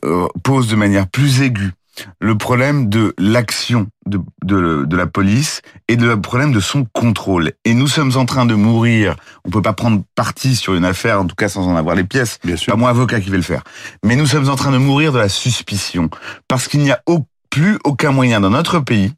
pose 0.43 0.69
de 0.69 0.75
manière 0.75 1.07
plus 1.07 1.41
aiguë 1.41 1.73
le 2.19 2.37
problème 2.37 2.89
de 2.89 3.13
l'action 3.17 3.87
de, 4.05 4.19
de, 4.43 4.85
de, 4.85 4.97
la 4.97 5.07
police 5.07 5.61
et 5.87 5.95
le 5.95 6.19
problème 6.19 6.51
de 6.51 6.59
son 6.59 6.85
contrôle. 6.85 7.53
Et 7.63 7.73
nous 7.73 7.87
sommes 7.87 8.15
en 8.15 8.25
train 8.25 8.45
de 8.45 8.53
mourir. 8.53 9.15
On 9.45 9.49
peut 9.49 9.61
pas 9.61 9.73
prendre 9.73 10.03
parti 10.15 10.55
sur 10.55 10.75
une 10.75 10.85
affaire, 10.85 11.19
en 11.19 11.25
tout 11.25 11.35
cas 11.35 11.49
sans 11.49 11.67
en 11.67 11.75
avoir 11.75 11.95
les 11.95 12.03
pièces. 12.03 12.39
Bien 12.43 12.55
sûr. 12.55 12.73
Pas 12.73 12.77
moi 12.77 12.89
avocat 12.89 13.19
qui 13.19 13.29
vais 13.29 13.37
le 13.37 13.43
faire. 13.43 13.63
Mais 14.03 14.15
nous 14.15 14.27
sommes 14.27 14.49
en 14.49 14.55
train 14.55 14.71
de 14.71 14.77
mourir 14.77 15.11
de 15.11 15.19
la 15.19 15.29
suspicion 15.29 16.09
parce 16.47 16.67
qu'il 16.67 16.81
n'y 16.81 16.91
a 16.91 17.01
au, 17.07 17.25
plus 17.49 17.79
aucun 17.83 18.11
moyen 18.11 18.41
dans 18.41 18.49
notre 18.49 18.79
pays 18.79 19.13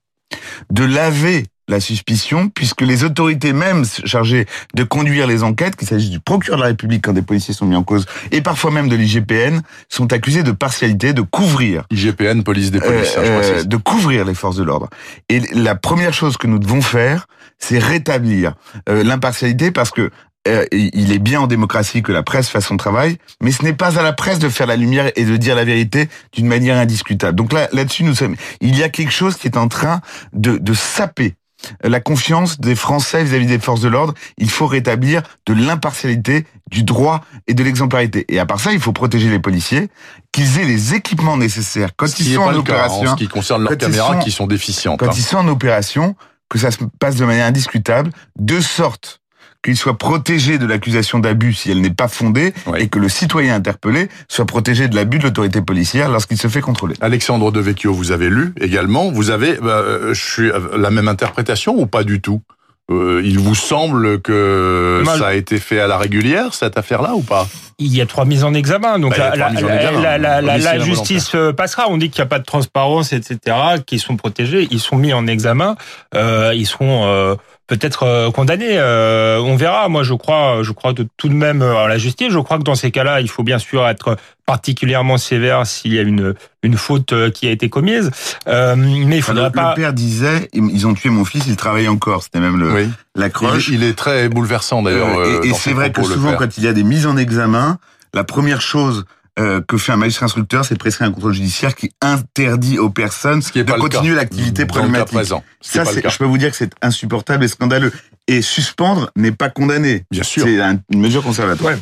de 0.71 0.83
laver 0.83 1.45
la 1.67 1.79
suspicion, 1.79 2.49
puisque 2.49 2.81
les 2.81 3.03
autorités 3.03 3.53
même 3.53 3.83
chargées 4.05 4.45
de 4.73 4.83
conduire 4.83 5.27
les 5.27 5.43
enquêtes, 5.43 5.75
qu'il 5.75 5.87
s'agisse 5.87 6.09
du 6.09 6.19
procureur 6.19 6.57
de 6.57 6.63
la 6.63 6.69
République 6.69 7.03
quand 7.03 7.13
des 7.13 7.21
policiers 7.21 7.53
sont 7.53 7.65
mis 7.65 7.75
en 7.75 7.83
cause, 7.83 8.05
et 8.31 8.41
parfois 8.41 8.71
même 8.71 8.87
de 8.87 8.95
l'IGPN, 8.95 9.61
sont 9.89 10.13
accusés 10.13 10.43
de 10.43 10.51
partialité, 10.51 11.13
de 11.13 11.21
couvrir. 11.21 11.83
IGPN, 11.91 12.41
police 12.41 12.71
des 12.71 12.79
policiers, 12.79 13.17
euh, 13.17 13.63
de 13.63 13.77
couvrir 13.77 14.25
les 14.25 14.33
forces 14.33 14.57
de 14.57 14.63
l'ordre. 14.63 14.89
Et 15.29 15.41
la 15.53 15.75
première 15.75 16.13
chose 16.13 16.37
que 16.37 16.47
nous 16.47 16.59
devons 16.59 16.81
faire, 16.81 17.27
c'est 17.59 17.79
rétablir 17.79 18.53
euh, 18.89 19.03
l'impartialité, 19.03 19.71
parce 19.71 19.91
que 19.91 20.09
euh, 20.47 20.65
il 20.71 21.11
est 21.11 21.19
bien 21.19 21.41
en 21.41 21.47
démocratie 21.47 22.01
que 22.01 22.13
la 22.13 22.23
presse 22.23 22.47
fasse 22.47 22.67
son 22.67 22.77
travail, 22.77 23.17
mais 23.41 23.51
ce 23.51 23.63
n'est 23.63 23.73
pas 23.73 23.99
à 23.99 24.03
la 24.03 24.13
presse 24.13 24.39
de 24.39 24.47
faire 24.47 24.67
la 24.67 24.77
lumière 24.77 25.11
et 25.17 25.25
de 25.25 25.35
dire 25.35 25.55
la 25.55 25.65
vérité 25.65 26.07
d'une 26.31 26.47
manière 26.47 26.77
indiscutable. 26.77 27.35
Donc 27.35 27.51
là, 27.51 27.67
là-dessus, 27.73 28.05
nous 28.05 28.15
sommes. 28.15 28.35
Il 28.61 28.77
y 28.77 28.83
a 28.83 28.89
quelque 28.89 29.11
chose 29.11 29.35
qui 29.35 29.47
est 29.47 29.57
en 29.57 29.67
train 29.67 29.99
de, 30.31 30.57
de 30.57 30.73
saper 30.73 31.35
la 31.83 31.99
confiance 31.99 32.59
des 32.59 32.75
Français 32.75 33.23
vis-à-vis 33.23 33.45
des 33.45 33.59
forces 33.59 33.81
de 33.81 33.87
l'ordre. 33.89 34.13
Il 34.37 34.49
faut 34.49 34.67
rétablir 34.67 35.21
de 35.45 35.53
l'impartialité, 35.53 36.45
du 36.71 36.83
droit 36.83 37.23
et 37.47 37.53
de 37.53 37.63
l'exemplarité. 37.63 38.25
Et 38.29 38.39
à 38.39 38.45
part 38.45 38.59
ça, 38.59 38.71
il 38.73 38.79
faut 38.79 38.93
protéger 38.93 39.29
les 39.29 39.39
policiers, 39.39 39.89
qu'ils 40.31 40.59
aient 40.59 40.65
les 40.65 40.93
équipements 40.93 41.37
nécessaires 41.37 41.89
quand 41.95 42.07
Ce 42.07 42.21
ils 42.21 42.33
sont 42.35 42.41
en 42.41 42.51
cas, 42.51 42.57
opération. 42.57 43.07
en 43.09 43.11
ce 43.11 43.15
qui 43.15 43.27
concerne 43.27 43.63
leurs 43.63 43.77
caméras 43.77 44.13
sont- 44.13 44.19
qui 44.19 44.31
sont 44.31 44.47
déficientes. 44.47 44.99
quand 44.99 45.07
hein. 45.07 45.13
ils 45.15 45.23
sont 45.23 45.37
en 45.37 45.47
opération, 45.47 46.15
que 46.49 46.57
ça 46.57 46.71
se 46.71 46.77
passe 46.99 47.15
de 47.15 47.25
manière 47.25 47.45
indiscutable, 47.45 48.11
de 48.39 48.59
sorte 48.61 49.21
qu'ils 49.63 49.77
soient 49.77 49.97
protégés 49.97 50.57
de 50.57 50.65
l'accusation 50.65 51.19
d'abus 51.19 51.53
si 51.53 51.71
elle 51.71 51.81
n'est 51.81 51.89
pas 51.89 52.07
fondée, 52.07 52.53
Oui. 52.67 52.79
et 52.81 52.87
que 52.87 52.99
le 52.99 53.09
citoyen 53.09 53.55
interpellé 53.55 54.09
soit 54.29 54.45
protégé 54.45 54.87
de 54.87 54.95
l'abus 54.95 55.19
de 55.19 55.23
l'autorité 55.23 55.61
policière 55.61 56.09
lorsqu'il 56.09 56.37
se 56.37 56.47
fait 56.47 56.61
contrôler. 56.61 56.95
Alexandre 57.01 57.51
Devecchio, 57.51 57.93
vous 57.93 58.11
avez 58.11 58.29
lu 58.29 58.53
également. 58.61 59.11
Vous 59.11 59.29
avez 59.29 59.53
bah, 59.55 59.69
euh, 59.83 60.13
je 60.13 60.21
suis 60.23 60.49
euh, 60.51 60.77
la 60.77 60.91
même 60.91 61.07
interprétation 61.07 61.75
ou 61.77 61.85
pas 61.87 62.03
du 62.03 62.21
tout? 62.21 62.41
Euh, 62.89 63.21
Il 63.25 63.37
vous 63.39 63.55
semble 63.55 64.21
que 64.21 65.01
Mal. 65.05 65.19
ça 65.19 65.27
a 65.27 65.33
été 65.33 65.57
fait 65.59 65.79
à 65.81 65.87
la 65.87 65.97
régulière 65.97 66.53
cette 66.53 66.77
affaire-là 66.77 67.15
ou 67.15 67.21
pas? 67.21 67.45
Il 67.79 67.93
y 67.93 67.99
a 67.99 68.05
trois 68.05 68.23
mises 68.23 68.45
en 68.45 68.53
examen, 68.53 68.97
donc 68.97 69.11
Bah, 69.17 69.35
la, 69.35 69.37
trois 69.37 69.49
mises 69.51 69.63
en 69.63 69.67
la- 69.67 69.75
examen. 69.75 70.01
la- 70.01 70.17
la- 70.17 70.41
la- 70.41 70.53
Homicide 70.53 70.65
la 70.71 70.79
justice 70.79 71.35
passera. 71.57 71.87
On 71.89 71.97
dit 71.97 72.09
qu'il 72.09 72.21
n'y 72.21 72.27
a 72.27 72.29
pas 72.29 72.39
de 72.39 72.45
transparence, 72.45 73.11
etc., 73.11 73.57
qu'ils 73.85 73.99
sont 73.99 74.15
protégés, 74.15 74.67
ils 74.71 74.79
sont 74.79 74.95
mis 74.95 75.11
en 75.11 75.27
examen, 75.27 75.75
euh, 76.15 76.53
ils 76.55 76.65
seront 76.65 77.05
euh, 77.07 77.35
peut-être 77.67 78.03
euh, 78.03 78.31
condamnés. 78.31 78.77
euh, 78.77 79.39
on 79.39 79.55
verra. 79.55 79.89
Moi, 79.89 80.03
je 80.03 80.13
crois, 80.13 80.59
je 80.63 80.71
crois 80.71 80.93
de 80.93 81.05
tout 81.17 81.29
de 81.29 81.33
même 81.33 81.61
euh, 81.61 81.77
à 81.77 81.87
la 81.87 81.97
justice. 81.97 82.31
Je 82.31 82.39
crois 82.39 82.57
que 82.57 82.63
dans 82.63 82.75
ces 82.75 82.91
cas-là, 82.91 83.21
il 83.21 83.29
faut 83.29 83.43
bien 83.43 83.59
sûr 83.59 83.87
être 83.87 84.17
particulièrement 84.45 85.17
sévère 85.17 85.67
s'il 85.67 85.93
y 85.93 85.99
a 85.99 86.01
une 86.01 86.33
une 86.63 86.77
faute 86.77 87.13
qui 87.31 87.47
a 87.47 87.51
été 87.51 87.69
commise. 87.69 88.09
Euh, 88.47 88.75
mais 88.77 89.17
il 89.17 89.21
faudrait 89.21 89.45
le, 89.45 89.51
pas. 89.51 89.69
le 89.69 89.75
père 89.75 89.93
disait, 89.93 90.49
ils 90.53 90.87
ont 90.87 90.93
tué 90.93 91.09
mon 91.09 91.23
fils, 91.25 91.45
il 91.47 91.55
travaille 91.55 91.87
encore. 91.87 92.23
C'était 92.23 92.39
même 92.39 92.57
le, 92.57 92.71
Oui. 92.73 92.89
l'accroche. 93.15 93.67
il, 93.67 93.75
il 93.75 93.83
est 93.83 93.93
très 93.93 94.27
bouleversant 94.29 94.81
d'ailleurs. 94.81 95.23
Et 95.43 95.53
c'est 95.53 95.73
vrai 95.73 95.89
que 95.91 95.99
propos, 95.99 96.13
souvent, 96.13 96.33
quand 96.35 96.57
il 96.57 96.63
y 96.63 96.67
a 96.67 96.73
des 96.73 96.83
mises 96.83 97.05
en 97.05 97.17
examen, 97.17 97.77
la 98.13 98.23
première 98.23 98.61
chose 98.61 99.05
euh, 99.39 99.61
que 99.67 99.77
fait 99.77 99.91
un 99.91 99.97
magistrat 99.97 100.25
instructeur, 100.25 100.65
c'est 100.65 100.73
de 100.73 100.79
prescrire 100.79 101.07
un 101.07 101.11
contrôle 101.11 101.33
judiciaire 101.33 101.75
qui 101.75 101.91
interdit 102.01 102.79
aux 102.79 102.89
personnes 102.89 103.41
Ce 103.41 103.51
qui 103.51 103.59
est 103.59 103.63
de 103.63 103.71
continuer 103.73 104.15
l'activité 104.15 104.63
le 104.63 104.67
problématique. 104.67 105.13
présent. 105.13 105.43
Ça, 105.61 105.83
pas 105.83 105.89
le 105.91 105.95
c'est- 105.95 106.01
cas. 106.01 106.09
je 106.09 106.17
peux 106.17 106.25
vous 106.25 106.37
dire 106.37 106.49
que 106.51 106.57
c'est 106.57 106.71
insupportable 106.81 107.43
et 107.43 107.47
scandaleux. 107.47 107.91
Et 108.27 108.41
suspendre 108.41 109.09
n'est 109.15 109.31
pas 109.31 109.49
condamner. 109.49 110.05
Bien 110.11 110.23
sûr. 110.23 110.43
C'est 110.43 110.59
un- 110.59 110.79
une 110.91 110.99
mesure 111.01 111.23
conservatoire. 111.23 111.73
Ouais. 111.73 111.79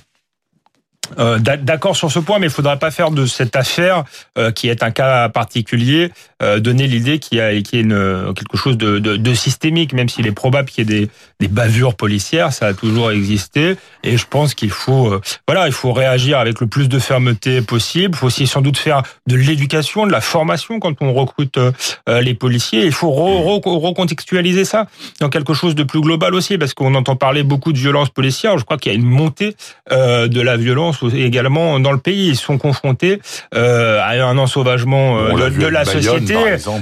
Euh, 1.19 1.39
d'a- 1.39 1.57
D'accord 1.57 1.95
sur 1.95 2.11
ce 2.11 2.19
point, 2.19 2.39
mais 2.39 2.47
il 2.47 2.51
faudrait 2.51 2.77
pas 2.79 2.91
faire 2.91 3.11
de 3.11 3.25
cette 3.25 3.55
affaire, 3.55 4.03
euh, 4.37 4.51
qui 4.51 4.69
est 4.69 4.83
un 4.83 4.91
cas 4.91 5.29
particulier, 5.29 6.11
euh, 6.43 6.59
donner 6.59 6.87
l'idée 6.87 7.19
qu'il 7.19 7.37
y 7.37 7.41
a, 7.41 7.59
qu'il 7.61 7.79
y 7.79 7.81
une, 7.81 8.33
quelque 8.35 8.57
chose 8.57 8.77
de, 8.77 8.99
de, 8.99 9.15
de 9.15 9.33
systémique, 9.33 9.93
même 9.93 10.09
s'il 10.09 10.27
est 10.27 10.31
probable 10.31 10.69
qu'il 10.69 10.89
y 10.89 10.93
ait 10.93 10.99
des, 11.01 11.09
des 11.39 11.47
bavures 11.47 11.95
policières, 11.95 12.51
ça 12.53 12.67
a 12.67 12.73
toujours 12.73 13.11
existé. 13.11 13.75
Et 14.03 14.17
je 14.17 14.25
pense 14.27 14.53
qu'il 14.53 14.69
faut, 14.69 15.13
euh, 15.13 15.21
voilà, 15.47 15.67
il 15.67 15.73
faut 15.73 15.93
réagir 15.93 16.37
avec 16.39 16.59
le 16.59 16.67
plus 16.67 16.89
de 16.89 16.99
fermeté 16.99 17.61
possible. 17.61 18.15
Il 18.15 18.17
faut 18.17 18.27
aussi 18.27 18.47
sans 18.47 18.61
doute 18.61 18.77
faire 18.77 19.01
de 19.27 19.35
l'éducation, 19.35 20.05
de 20.05 20.11
la 20.11 20.21
formation 20.21 20.79
quand 20.79 20.95
on 21.01 21.13
recrute 21.13 21.57
euh, 21.57 22.21
les 22.21 22.33
policiers. 22.33 22.85
Il 22.85 22.91
faut 22.91 23.11
re- 23.11 23.59
re- 23.61 23.79
recontextualiser 23.79 24.65
ça 24.65 24.87
dans 25.19 25.29
quelque 25.29 25.53
chose 25.53 25.75
de 25.75 25.83
plus 25.83 26.01
global 26.01 26.35
aussi, 26.35 26.57
parce 26.57 26.73
qu'on 26.73 26.95
entend 26.95 27.15
parler 27.15 27.43
beaucoup 27.43 27.73
de 27.73 27.77
violence 27.77 28.09
policière. 28.09 28.57
Je 28.57 28.63
crois 28.65 28.77
qu'il 28.77 28.91
y 28.91 28.95
a 28.95 28.97
une 28.97 29.05
montée 29.05 29.55
de 29.91 30.41
la 30.41 30.57
violence 30.57 30.94
également 31.13 31.79
dans 31.79 31.91
le 31.91 31.97
pays. 31.97 32.29
Ils 32.29 32.35
sont 32.35 32.57
confrontés 32.57 33.21
euh, 33.53 33.99
à 34.01 34.11
un 34.25 34.37
ensauvagement 34.37 35.17
euh, 35.19 35.49
de, 35.49 35.67
la 35.67 35.83
Bayonne, 35.83 36.01
société. 36.01 36.35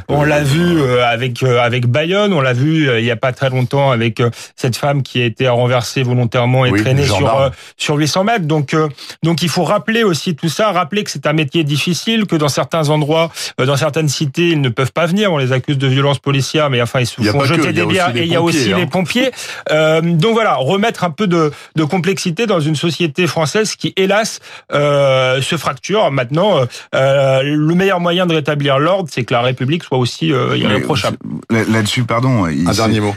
On 0.07 0.23
l'a 0.23 0.43
vu 0.43 0.81
euh, 0.81 1.05
avec 1.05 1.43
euh, 1.43 1.59
avec 1.59 1.87
Bayonne, 1.87 2.33
on 2.33 2.41
l'a 2.41 2.53
vu 2.53 2.89
euh, 2.89 2.99
il 2.99 3.05
y 3.05 3.11
a 3.11 3.15
pas 3.15 3.31
très 3.31 3.49
longtemps 3.49 3.91
avec 3.91 4.19
euh, 4.19 4.29
cette 4.55 4.75
femme 4.75 5.03
qui 5.03 5.21
a 5.21 5.25
été 5.25 5.47
renversée 5.47 6.03
volontairement 6.03 6.65
et 6.65 6.71
Oui, 6.71 6.81
traînée 6.81 7.05
sur 7.05 7.39
euh, 7.39 7.49
sur 7.77 7.95
800 7.95 8.23
mètres. 8.23 8.45
Donc 8.45 8.73
euh, 8.73 8.89
donc 9.23 9.41
il 9.41 9.49
faut 9.49 9.63
rappeler 9.63 10.03
aussi 10.03 10.35
tout 10.35 10.49
ça, 10.49 10.71
rappeler 10.71 11.03
que 11.03 11.11
c'est 11.11 11.27
un 11.27 11.33
métier 11.33 11.63
difficile, 11.63 12.25
que 12.25 12.35
dans 12.35 12.47
certains 12.47 12.89
endroits, 12.89 13.31
euh, 13.59 13.65
dans 13.65 13.77
certaines 13.77 14.09
cités, 14.09 14.49
ils 14.49 14.61
ne 14.61 14.69
peuvent 14.69 14.91
pas 14.91 15.05
venir. 15.05 15.31
On 15.31 15.37
les 15.37 15.51
accuse 15.51 15.77
de 15.77 15.87
violence 15.87 16.19
policière, 16.19 16.69
mais 16.69 16.81
enfin 16.81 16.99
ils 16.99 17.07
se 17.07 17.21
font 17.21 17.39
que, 17.39 17.45
jeter 17.45 17.69
a 17.69 17.71
des 17.71 17.85
bières 17.85 18.13
les 18.13 18.21
et 18.21 18.23
il 18.23 18.31
y 18.31 18.35
a 18.35 18.41
aussi 18.41 18.57
pompiers, 18.57 18.73
hein. 18.73 18.77
les 18.77 18.85
pompiers. 18.85 19.31
Euh, 19.71 20.01
donc 20.01 20.33
voilà, 20.33 20.55
remettre 20.55 21.03
un 21.03 21.09
peu 21.09 21.27
de, 21.27 21.51
de 21.75 21.83
complexité 21.83 22.45
dans 22.45 22.59
une 22.59 22.75
société 22.75 23.27
française 23.27 23.75
qui, 23.75 23.93
hélas, 24.03 24.39
euh, 24.71 25.41
se 25.41 25.57
fracture. 25.57 26.11
Maintenant, 26.11 26.57
euh, 26.59 26.65
euh, 26.95 27.41
le 27.43 27.75
meilleur 27.75 27.99
moyen 27.99 28.25
de 28.25 28.33
rétablir 28.35 28.79
l'ordre, 28.79 29.09
c'est 29.11 29.23
que 29.23 29.33
la 29.33 29.41
République 29.41 29.83
soit 29.83 29.97
aussi 29.97 30.31
euh, 30.31 30.55
irréprochable. 30.57 31.17
Là-dessus, 31.49 32.03
pardon. 32.03 32.47
il- 32.47 32.67
Un 32.67 32.73
dernier 32.73 32.99
mot. 32.99 33.15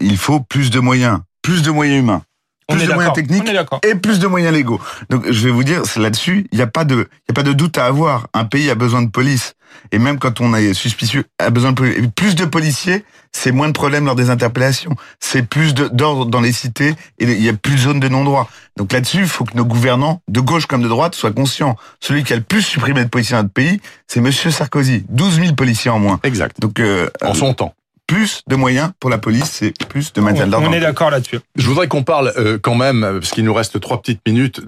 il 0.00 0.16
faut 0.16 0.40
plus 0.40 0.70
de 0.70 0.80
moyens. 0.80 1.18
Plus 1.42 1.62
de 1.62 1.70
moyens 1.70 2.00
humains. 2.00 2.22
On 2.70 2.74
Plus 2.76 2.86
de 2.86 2.92
moyens 2.92 3.14
techniques 3.14 3.44
On 3.46 3.50
est 3.50 3.54
d'accord. 3.54 3.80
et 3.82 3.94
plus 3.94 4.18
de 4.18 4.26
moyens 4.26 4.52
légaux. 4.52 4.78
Donc 5.08 5.24
je 5.30 5.44
vais 5.46 5.50
vous 5.50 5.64
dire, 5.64 5.80
là-dessus, 5.96 6.46
il 6.52 6.56
n'y 6.56 6.62
a 6.62 6.66
pas 6.66 6.84
de, 6.84 6.96
il 6.96 7.30
y 7.30 7.32
a 7.32 7.34
pas 7.34 7.42
de 7.42 7.54
doute 7.54 7.78
à 7.78 7.86
avoir. 7.86 8.26
Un 8.34 8.44
pays 8.44 8.68
a 8.70 8.74
besoin 8.74 9.00
de 9.00 9.08
police. 9.10 9.54
Et 9.92 9.98
même 9.98 10.18
quand 10.18 10.40
on 10.40 10.54
est 10.54 10.74
suspicieux, 10.74 11.24
a 11.38 11.50
besoin 11.50 11.72
de. 11.72 11.86
Et 11.86 12.08
plus 12.08 12.34
de 12.34 12.44
policiers, 12.44 13.04
c'est 13.32 13.52
moins 13.52 13.68
de 13.68 13.72
problèmes 13.72 14.06
lors 14.06 14.14
des 14.14 14.30
interpellations. 14.30 14.94
C'est 15.20 15.42
plus 15.42 15.74
d'ordre 15.74 16.26
dans 16.26 16.40
les 16.40 16.52
cités 16.52 16.94
et 17.18 17.24
il 17.24 17.42
y 17.42 17.48
a 17.48 17.52
plus 17.52 17.74
de 17.74 17.78
zones 17.78 18.00
de 18.00 18.08
non-droit. 18.08 18.50
Donc 18.76 18.92
là-dessus, 18.92 19.18
il 19.18 19.28
faut 19.28 19.44
que 19.44 19.56
nos 19.56 19.64
gouvernants, 19.64 20.22
de 20.28 20.40
gauche 20.40 20.66
comme 20.66 20.82
de 20.82 20.88
droite, 20.88 21.14
soient 21.14 21.32
conscients. 21.32 21.76
Celui 22.00 22.24
qui 22.24 22.32
a 22.32 22.36
le 22.36 22.42
plus 22.42 22.62
supprimé 22.62 23.04
de 23.04 23.08
policiers 23.08 23.36
dans 23.36 23.42
notre 23.42 23.52
pays, 23.52 23.80
c'est 24.06 24.20
Monsieur 24.20 24.50
Sarkozy. 24.50 25.04
12 25.08 25.40
000 25.40 25.54
policiers 25.54 25.90
en 25.90 25.98
moins. 25.98 26.20
Exact. 26.22 26.60
Donc 26.60 26.80
euh, 26.80 27.08
En 27.22 27.34
son 27.34 27.54
temps. 27.54 27.74
Plus 28.08 28.42
de 28.48 28.56
moyens 28.56 28.90
pour 28.98 29.10
la 29.10 29.18
police, 29.18 29.50
c'est 29.50 29.72
plus 29.86 30.12
de 30.12 30.20
maintien 30.20 30.46
de 30.46 30.50
l'ordre. 30.50 30.66
On 30.68 30.72
est 30.72 30.80
d'accord 30.80 31.10
là-dessus. 31.10 31.38
Je 31.54 31.68
voudrais 31.68 31.86
qu'on 31.86 32.02
parle 32.02 32.32
euh, 32.36 32.58
quand 32.60 32.74
même, 32.74 33.04
euh, 33.04 33.20
parce 33.20 33.30
qu'il 33.30 33.44
nous 33.44 33.54
reste 33.54 33.78
trois 33.80 34.00
petites 34.00 34.22
minutes, 34.26 34.62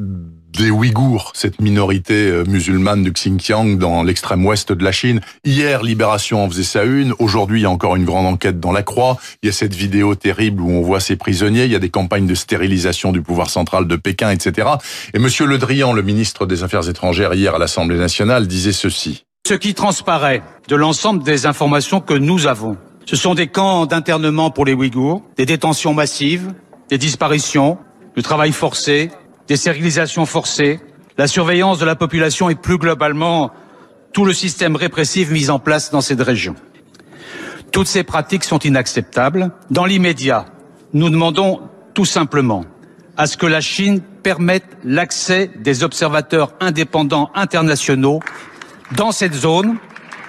des 0.52 0.70
Ouïghours, 0.70 1.32
cette 1.35 1.61
minorité 1.61 2.28
euh, 2.28 2.44
musulmane 2.44 3.02
du 3.02 3.12
Xinjiang 3.12 3.78
dans 3.78 4.02
l'extrême 4.02 4.44
ouest 4.44 4.73
de 4.73 4.85
la 4.85 4.92
Chine. 4.92 5.20
Hier, 5.44 5.82
Libération 5.82 6.44
en 6.44 6.50
faisait 6.50 6.64
sa 6.64 6.85
une. 6.85 7.14
Aujourd'hui, 7.18 7.61
il 7.61 7.62
y 7.62 7.66
a 7.66 7.70
encore 7.70 7.97
une 7.97 8.04
grande 8.04 8.26
enquête 8.26 8.61
dans 8.61 8.73
la 8.73 8.82
Croix. 8.82 9.16
Il 9.42 9.47
y 9.47 9.49
a 9.49 9.52
cette 9.52 9.75
vidéo 9.75 10.14
terrible 10.14 10.61
où 10.61 10.70
on 10.70 10.82
voit 10.82 11.00
ces 11.00 11.16
prisonniers. 11.16 11.64
Il 11.64 11.73
y 11.73 11.76
a 11.76 11.80
des 11.80 11.88
campagnes 11.88 12.26
de 12.26 12.35
stérilisation 12.35 13.11
du 13.11 13.23
pouvoir 13.23 13.49
central 13.49 13.87
de 13.87 13.97
Pékin, 13.97 14.30
etc. 14.30 14.68
Et 15.14 15.18
Monsieur 15.18 15.47
Le 15.47 15.56
Drian, 15.56 15.94
le 15.94 16.02
ministre 16.02 16.44
des 16.44 16.62
Affaires 16.62 16.90
étrangères, 16.90 17.32
hier 17.32 17.54
à 17.54 17.59
l'Assemblée 17.59 17.99
nationale, 17.99 18.47
disait 18.47 18.73
ceci. 18.73 19.25
Ce 19.49 19.54
qui 19.54 19.73
transparaît 19.73 20.42
de 20.68 20.76
l'ensemble 20.76 21.23
des 21.23 21.47
informations 21.47 22.00
que 22.00 22.14
nous 22.14 22.47
avons, 22.47 22.76
ce 23.11 23.17
sont 23.17 23.35
des 23.35 23.49
camps 23.49 23.87
d'internement 23.87 24.52
pour 24.52 24.64
les 24.64 24.73
Ouïghours, 24.73 25.25
des 25.37 25.45
détentions 25.45 25.93
massives, 25.93 26.55
des 26.90 26.97
disparitions, 26.97 27.76
du 28.14 28.23
travail 28.23 28.52
forcé, 28.52 29.11
des 29.49 29.57
stérilisations 29.57 30.26
forcées, 30.26 30.79
la 31.19 31.26
surveillance 31.26 31.81
de 31.81 31.85
la 31.85 31.97
population 31.97 32.49
et 32.50 32.55
plus 32.55 32.79
globalement 32.79 33.50
tout 34.12 34.25
le 34.25 34.33
système 34.33 34.76
répressif 34.76 35.33
mis 35.33 35.50
en 35.50 35.59
place 35.59 35.90
dans 35.90 36.00
cette 36.00 36.21
région. 36.21 36.55
Toutes 37.73 37.88
ces 37.88 38.05
pratiques 38.05 38.45
sont 38.45 38.61
inacceptables. 38.61 39.50
Dans 39.73 39.87
l'immédiat, 39.87 40.45
nous 40.93 41.11
demandons 41.11 41.62
tout 41.95 42.05
simplement 42.05 42.64
à 43.17 43.26
ce 43.26 43.37
que 43.37 43.47
la 43.47 43.61
Chine 43.61 44.02
permette 44.23 44.76
l'accès 44.85 45.50
des 45.59 45.83
observateurs 45.83 46.52
indépendants 46.61 47.33
internationaux 47.35 48.21
dans 48.93 49.11
cette 49.11 49.35
zone 49.35 49.79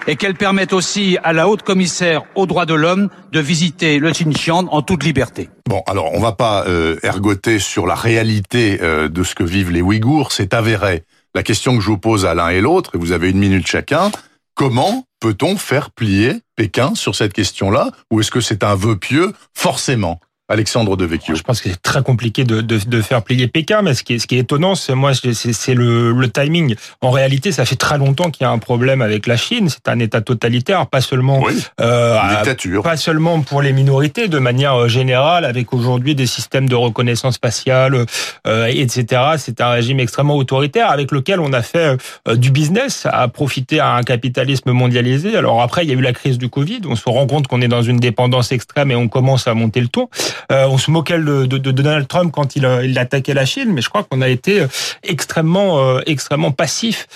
et 0.06 0.16
qu'elle 0.16 0.34
permette 0.34 0.72
aussi 0.72 1.18
à 1.22 1.32
la 1.32 1.48
haute 1.48 1.62
commissaire 1.62 2.22
aux 2.34 2.46
droits 2.46 2.66
de 2.66 2.74
l'homme 2.74 3.08
de 3.32 3.40
visiter 3.40 3.98
le 3.98 4.10
Xinjiang 4.10 4.66
en 4.70 4.82
toute 4.82 5.04
liberté. 5.04 5.48
Bon, 5.68 5.82
alors 5.86 6.12
on 6.14 6.20
va 6.20 6.32
pas 6.32 6.64
euh, 6.66 6.96
ergoter 7.02 7.58
sur 7.58 7.86
la 7.86 7.94
réalité 7.94 8.78
euh, 8.82 9.08
de 9.08 9.22
ce 9.22 9.34
que 9.34 9.44
vivent 9.44 9.70
les 9.70 9.82
Ouïghours, 9.82 10.32
c'est 10.32 10.54
avéré. 10.54 11.04
La 11.34 11.42
question 11.42 11.74
que 11.76 11.80
je 11.80 11.86
vous 11.86 11.98
pose 11.98 12.26
à 12.26 12.34
l'un 12.34 12.48
et 12.50 12.60
l'autre, 12.60 12.94
et 12.94 12.98
vous 12.98 13.12
avez 13.12 13.30
une 13.30 13.38
minute 13.38 13.66
chacun, 13.66 14.10
comment 14.54 15.06
peut-on 15.20 15.56
faire 15.56 15.90
plier 15.90 16.42
Pékin 16.56 16.94
sur 16.94 17.14
cette 17.14 17.32
question-là? 17.32 17.90
Ou 18.10 18.20
est-ce 18.20 18.30
que 18.30 18.40
c'est 18.40 18.64
un 18.64 18.74
vœu 18.74 18.96
pieux? 18.96 19.32
Forcément. 19.54 20.20
Alexandre 20.52 20.98
Devecchio. 20.98 21.34
Je 21.34 21.42
pense 21.42 21.62
que 21.62 21.70
c'est 21.70 21.80
très 21.80 22.02
compliqué 22.02 22.44
de, 22.44 22.60
de, 22.60 22.78
de, 22.86 23.00
faire 23.00 23.22
plier 23.22 23.48
Pékin, 23.48 23.80
mais 23.80 23.94
ce 23.94 24.02
qui 24.02 24.14
est, 24.14 24.18
ce 24.18 24.26
qui 24.26 24.36
est 24.36 24.40
étonnant, 24.40 24.74
c'est 24.74 24.94
moi, 24.94 25.12
c'est 25.14 25.74
le, 25.74 26.12
le, 26.12 26.28
timing. 26.28 26.74
En 27.00 27.10
réalité, 27.10 27.52
ça 27.52 27.64
fait 27.64 27.76
très 27.76 27.96
longtemps 27.96 28.30
qu'il 28.30 28.44
y 28.44 28.46
a 28.46 28.50
un 28.50 28.58
problème 28.58 29.00
avec 29.00 29.26
la 29.26 29.38
Chine. 29.38 29.70
C'est 29.70 29.88
un 29.88 29.98
État 29.98 30.20
totalitaire, 30.20 30.86
pas 30.88 31.00
seulement 31.00 31.40
oui, 31.40 31.54
euh, 31.80 32.18
dictature, 32.36 32.82
pas 32.82 32.98
seulement 32.98 33.40
pour 33.40 33.62
les 33.62 33.72
minorités, 33.72 34.28
de 34.28 34.38
manière 34.38 34.88
générale, 34.88 35.46
avec 35.46 35.72
aujourd'hui 35.72 36.14
des 36.14 36.26
systèmes 36.26 36.68
de 36.68 36.74
reconnaissance 36.74 37.38
faciale, 37.38 38.04
euh, 38.46 38.66
etc. 38.66 39.22
C'est 39.38 39.62
un 39.62 39.70
régime 39.70 40.00
extrêmement 40.00 40.36
autoritaire 40.36 40.90
avec 40.90 41.12
lequel 41.12 41.40
on 41.40 41.54
a 41.54 41.62
fait 41.62 41.96
euh, 42.28 42.36
du 42.36 42.50
business, 42.50 43.06
à 43.10 43.26
profiter 43.28 43.80
à 43.80 43.94
un 43.94 44.02
capitalisme 44.02 44.72
mondialisé. 44.72 45.34
Alors 45.34 45.62
après, 45.62 45.84
il 45.84 45.88
y 45.88 45.92
a 45.92 45.96
eu 45.96 46.02
la 46.02 46.12
crise 46.12 46.36
du 46.36 46.50
Covid. 46.50 46.80
On 46.86 46.96
se 46.96 47.08
rend 47.08 47.26
compte 47.26 47.46
qu'on 47.46 47.62
est 47.62 47.68
dans 47.68 47.82
une 47.82 47.98
dépendance 47.98 48.52
extrême 48.52 48.90
et 48.90 48.96
on 48.96 49.08
commence 49.08 49.46
à 49.48 49.54
monter 49.54 49.80
le 49.80 49.88
ton. 49.88 50.10
On 50.50 50.78
se 50.78 50.90
moquait 50.90 51.18
de, 51.18 51.46
de, 51.46 51.58
de, 51.58 51.70
Donald 51.70 52.08
Trump 52.08 52.32
quand 52.32 52.56
il, 52.56 52.68
il 52.84 52.98
attaquait 52.98 53.34
la 53.34 53.44
Chine, 53.44 53.70
mais 53.72 53.82
je 53.82 53.88
crois 53.88 54.04
qu'on 54.04 54.20
a 54.20 54.28
été 54.28 54.64
extrêmement, 55.02 56.00
extrêmement 56.00 56.50
passif 56.50 57.06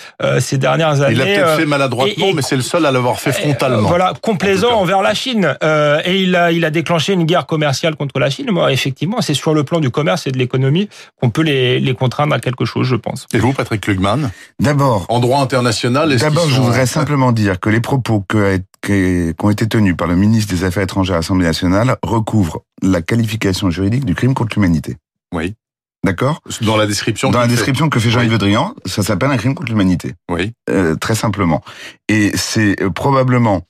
ces 0.41 0.59
dernières 0.59 1.01
années. 1.03 1.13
Il 1.13 1.19
l'a 1.19 1.25
peut-être 1.25 1.57
fait 1.57 1.67
maladroitement, 1.67 2.33
mais 2.35 2.43
c'est 2.43 2.57
le 2.57 2.63
seul 2.63 2.87
à 2.87 2.91
l'avoir 2.91 3.21
fait 3.21 3.33
frontalement. 3.33 3.89
voilà, 3.89 4.15
complaisant 4.21 4.73
envers 4.73 5.03
la 5.03 5.15
Chine. 5.15 5.57
et 6.05 6.21
il 6.21 6.37
a, 6.37 6.53
il 6.53 6.65
a 6.65 6.71
déclenché 6.71 7.13
une 7.13 7.25
guerre 7.25 7.47
commerciale 7.47 7.97
contre 7.97 8.19
la 8.19 8.31
Chine. 8.31 8.51
Moi, 8.51 8.73
effectivement, 8.73 9.21
c'est 9.21 9.35
sur 9.35 9.55
le 9.55 9.65
plan 9.65 9.81
du 9.81 9.91
commerce 9.91 10.27
et 10.27 10.31
de 10.33 10.39
l'économie 10.39 10.89
qu'on 11.21 11.31
peut 11.31 11.43
les, 11.43 11.81
les 11.81 11.95
contraindre 11.95 12.35
à 12.35 12.41
quelque 12.41 12.65
chose, 12.65 12.87
je 12.87 12.97
pense. 12.97 13.27
Et 13.33 13.39
vous, 13.39 13.53
Patrick 13.53 13.81
Klugman? 13.83 14.31
D'abord. 14.61 15.07
En 15.09 15.21
droit 15.21 15.41
international, 15.41 16.17
D'abord, 16.17 16.49
je 16.49 16.61
voudrais 16.61 16.87
simplement 16.87 17.33
dire 17.33 17.61
que 17.61 17.71
les 17.71 17.81
propos 17.81 18.25
que, 18.29 18.61
qui 18.87 19.35
ont 19.43 19.51
été 19.51 19.67
tenus 19.67 19.97
par 19.97 20.07
le 20.07 20.17
ministre 20.17 20.55
des 20.55 20.65
Affaires 20.65 20.85
étrangères 20.85 21.17
à 21.17 21.19
l'Assemblée 21.19 21.47
nationale 21.47 21.97
recouvrent 22.03 22.63
la 22.83 23.03
qualification 23.03 23.71
juridique 23.71 24.05
du 24.05 24.15
crime 24.15 24.35
contre 24.35 24.57
l'humanité. 24.57 24.97
Oui. 25.33 25.55
D'accord? 26.05 26.41
Dans 26.61 26.77
la 26.77 26.87
description. 26.87 27.31
Dans 27.31 27.41
la 27.41 27.49
description 27.49 27.89
que 27.89 27.99
fait 27.99 28.11
Jean-Yves 28.11 28.31
Le 28.31 28.39
Drian, 28.39 28.75
ça 28.85 29.03
s'appelle 29.03 29.31
un 29.31 29.37
crime 29.37 29.55
contre 29.55 29.73
l'humanité. 29.73 30.15
Oui. 30.31 30.53
Euh, 30.71 30.95
très 30.95 31.17
simplement. 31.17 31.65
Et 32.09 32.31
c'est 32.37 32.81
euh, 32.81 32.91
probablement 32.91 33.63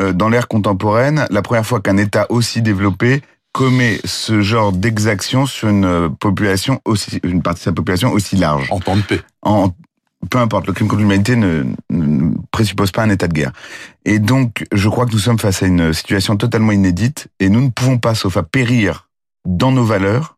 euh, 0.00 0.12
dans 0.12 0.28
l'ère 0.28 0.48
contemporaine 0.48 1.26
la 1.30 1.42
première 1.42 1.64
fois 1.64 1.80
qu'un 1.80 1.96
État 1.96 2.26
aussi 2.28 2.60
développé 2.60 3.22
commet 3.52 4.00
ce 4.04 4.42
genre 4.42 4.72
d'exaction 4.72 5.46
sur 5.46 5.68
une 5.68 6.14
population 6.18 6.80
aussi, 6.84 7.20
une 7.22 7.40
partie 7.40 7.60
de 7.60 7.64
sa 7.64 7.72
population 7.72 8.10
aussi 8.12 8.36
large. 8.36 8.66
En 8.70 8.80
temps 8.80 8.96
de 8.96 9.02
paix. 9.02 9.20
En, 9.42 9.70
peu 10.26 10.38
importe, 10.38 10.66
le 10.66 10.72
crime 10.72 10.88
contre 10.88 11.00
l'humanité 11.00 11.36
ne, 11.36 11.64
ne, 11.90 12.30
présuppose 12.50 12.90
pas 12.90 13.02
un 13.02 13.10
état 13.10 13.28
de 13.28 13.32
guerre. 13.32 13.52
Et 14.04 14.18
donc, 14.18 14.66
je 14.72 14.88
crois 14.88 15.06
que 15.06 15.12
nous 15.12 15.18
sommes 15.18 15.38
face 15.38 15.62
à 15.62 15.66
une 15.66 15.92
situation 15.92 16.36
totalement 16.36 16.72
inédite 16.72 17.28
et 17.40 17.48
nous 17.48 17.60
ne 17.60 17.70
pouvons 17.70 17.98
pas, 17.98 18.14
sauf 18.14 18.36
à 18.36 18.42
périr 18.42 19.08
dans 19.46 19.72
nos 19.72 19.84
valeurs, 19.84 20.36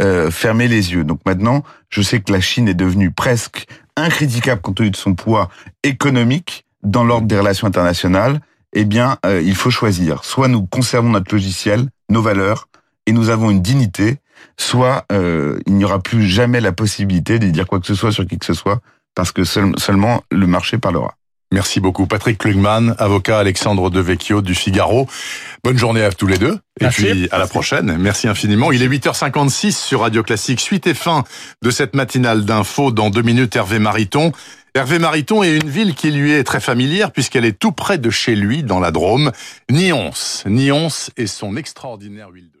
euh, 0.00 0.30
fermer 0.30 0.68
les 0.68 0.92
yeux. 0.92 1.04
Donc 1.04 1.20
maintenant, 1.26 1.64
je 1.90 2.02
sais 2.02 2.20
que 2.20 2.32
la 2.32 2.40
Chine 2.40 2.68
est 2.68 2.74
devenue 2.74 3.10
presque 3.10 3.66
incritiquable 3.96 4.60
compte 4.60 4.76
tenu 4.76 4.90
de 4.90 4.96
son 4.96 5.14
poids 5.14 5.48
économique 5.82 6.64
dans 6.82 7.04
l'ordre 7.04 7.26
des 7.26 7.38
relations 7.38 7.66
internationales. 7.66 8.40
Eh 8.72 8.84
bien, 8.84 9.18
euh, 9.26 9.42
il 9.44 9.54
faut 9.54 9.70
choisir. 9.70 10.24
Soit 10.24 10.48
nous 10.48 10.66
conservons 10.66 11.10
notre 11.10 11.34
logiciel, 11.34 11.88
nos 12.10 12.22
valeurs, 12.22 12.68
et 13.06 13.12
nous 13.12 13.30
avons 13.30 13.50
une 13.50 13.62
dignité, 13.62 14.18
soit 14.56 15.04
euh, 15.10 15.58
il 15.66 15.74
n'y 15.74 15.84
aura 15.84 15.98
plus 15.98 16.28
jamais 16.28 16.60
la 16.60 16.72
possibilité 16.72 17.38
de 17.38 17.48
dire 17.48 17.66
quoi 17.66 17.80
que 17.80 17.86
ce 17.86 17.94
soit 17.94 18.12
sur 18.12 18.26
qui 18.26 18.38
que 18.38 18.44
ce 18.44 18.54
soit, 18.54 18.80
parce 19.14 19.32
que 19.32 19.44
seulement 19.44 20.22
le 20.30 20.46
marché 20.46 20.78
parlera. 20.78 21.14
Merci 21.50 21.80
beaucoup. 21.80 22.06
Patrick 22.06 22.38
Klugman, 22.38 22.94
avocat 22.98 23.38
Alexandre 23.38 23.88
Devecchio 23.88 24.42
du 24.42 24.54
Figaro. 24.54 25.08
Bonne 25.64 25.78
journée 25.78 26.02
à 26.04 26.12
tous 26.12 26.26
les 26.26 26.36
deux. 26.36 26.58
Et 26.78 26.88
puis 26.88 27.26
à 27.30 27.38
la 27.38 27.46
prochaine. 27.46 27.96
Merci 27.98 28.28
infiniment. 28.28 28.70
Il 28.70 28.82
est 28.82 28.88
8h56 28.88 29.72
sur 29.72 30.00
Radio 30.00 30.22
Classique. 30.22 30.60
Suite 30.60 30.86
et 30.86 30.92
fin 30.92 31.24
de 31.62 31.70
cette 31.70 31.94
matinale 31.94 32.44
d'infos. 32.44 32.90
Dans 32.90 33.08
deux 33.08 33.22
minutes, 33.22 33.56
Hervé 33.56 33.78
Mariton. 33.78 34.32
Hervé 34.74 34.98
Mariton 34.98 35.42
est 35.42 35.56
une 35.56 35.70
ville 35.70 35.94
qui 35.94 36.10
lui 36.10 36.32
est 36.32 36.44
très 36.44 36.60
familière 36.60 37.12
puisqu'elle 37.12 37.46
est 37.46 37.58
tout 37.58 37.72
près 37.72 37.96
de 37.96 38.10
chez 38.10 38.36
lui, 38.36 38.62
dans 38.62 38.78
la 38.78 38.90
Drôme. 38.90 39.32
Nyons. 39.70 40.12
Nyons 40.44 40.88
et 41.16 41.26
son 41.26 41.56
extraordinaire 41.56 42.28
huile 42.28 42.50
de 42.52 42.57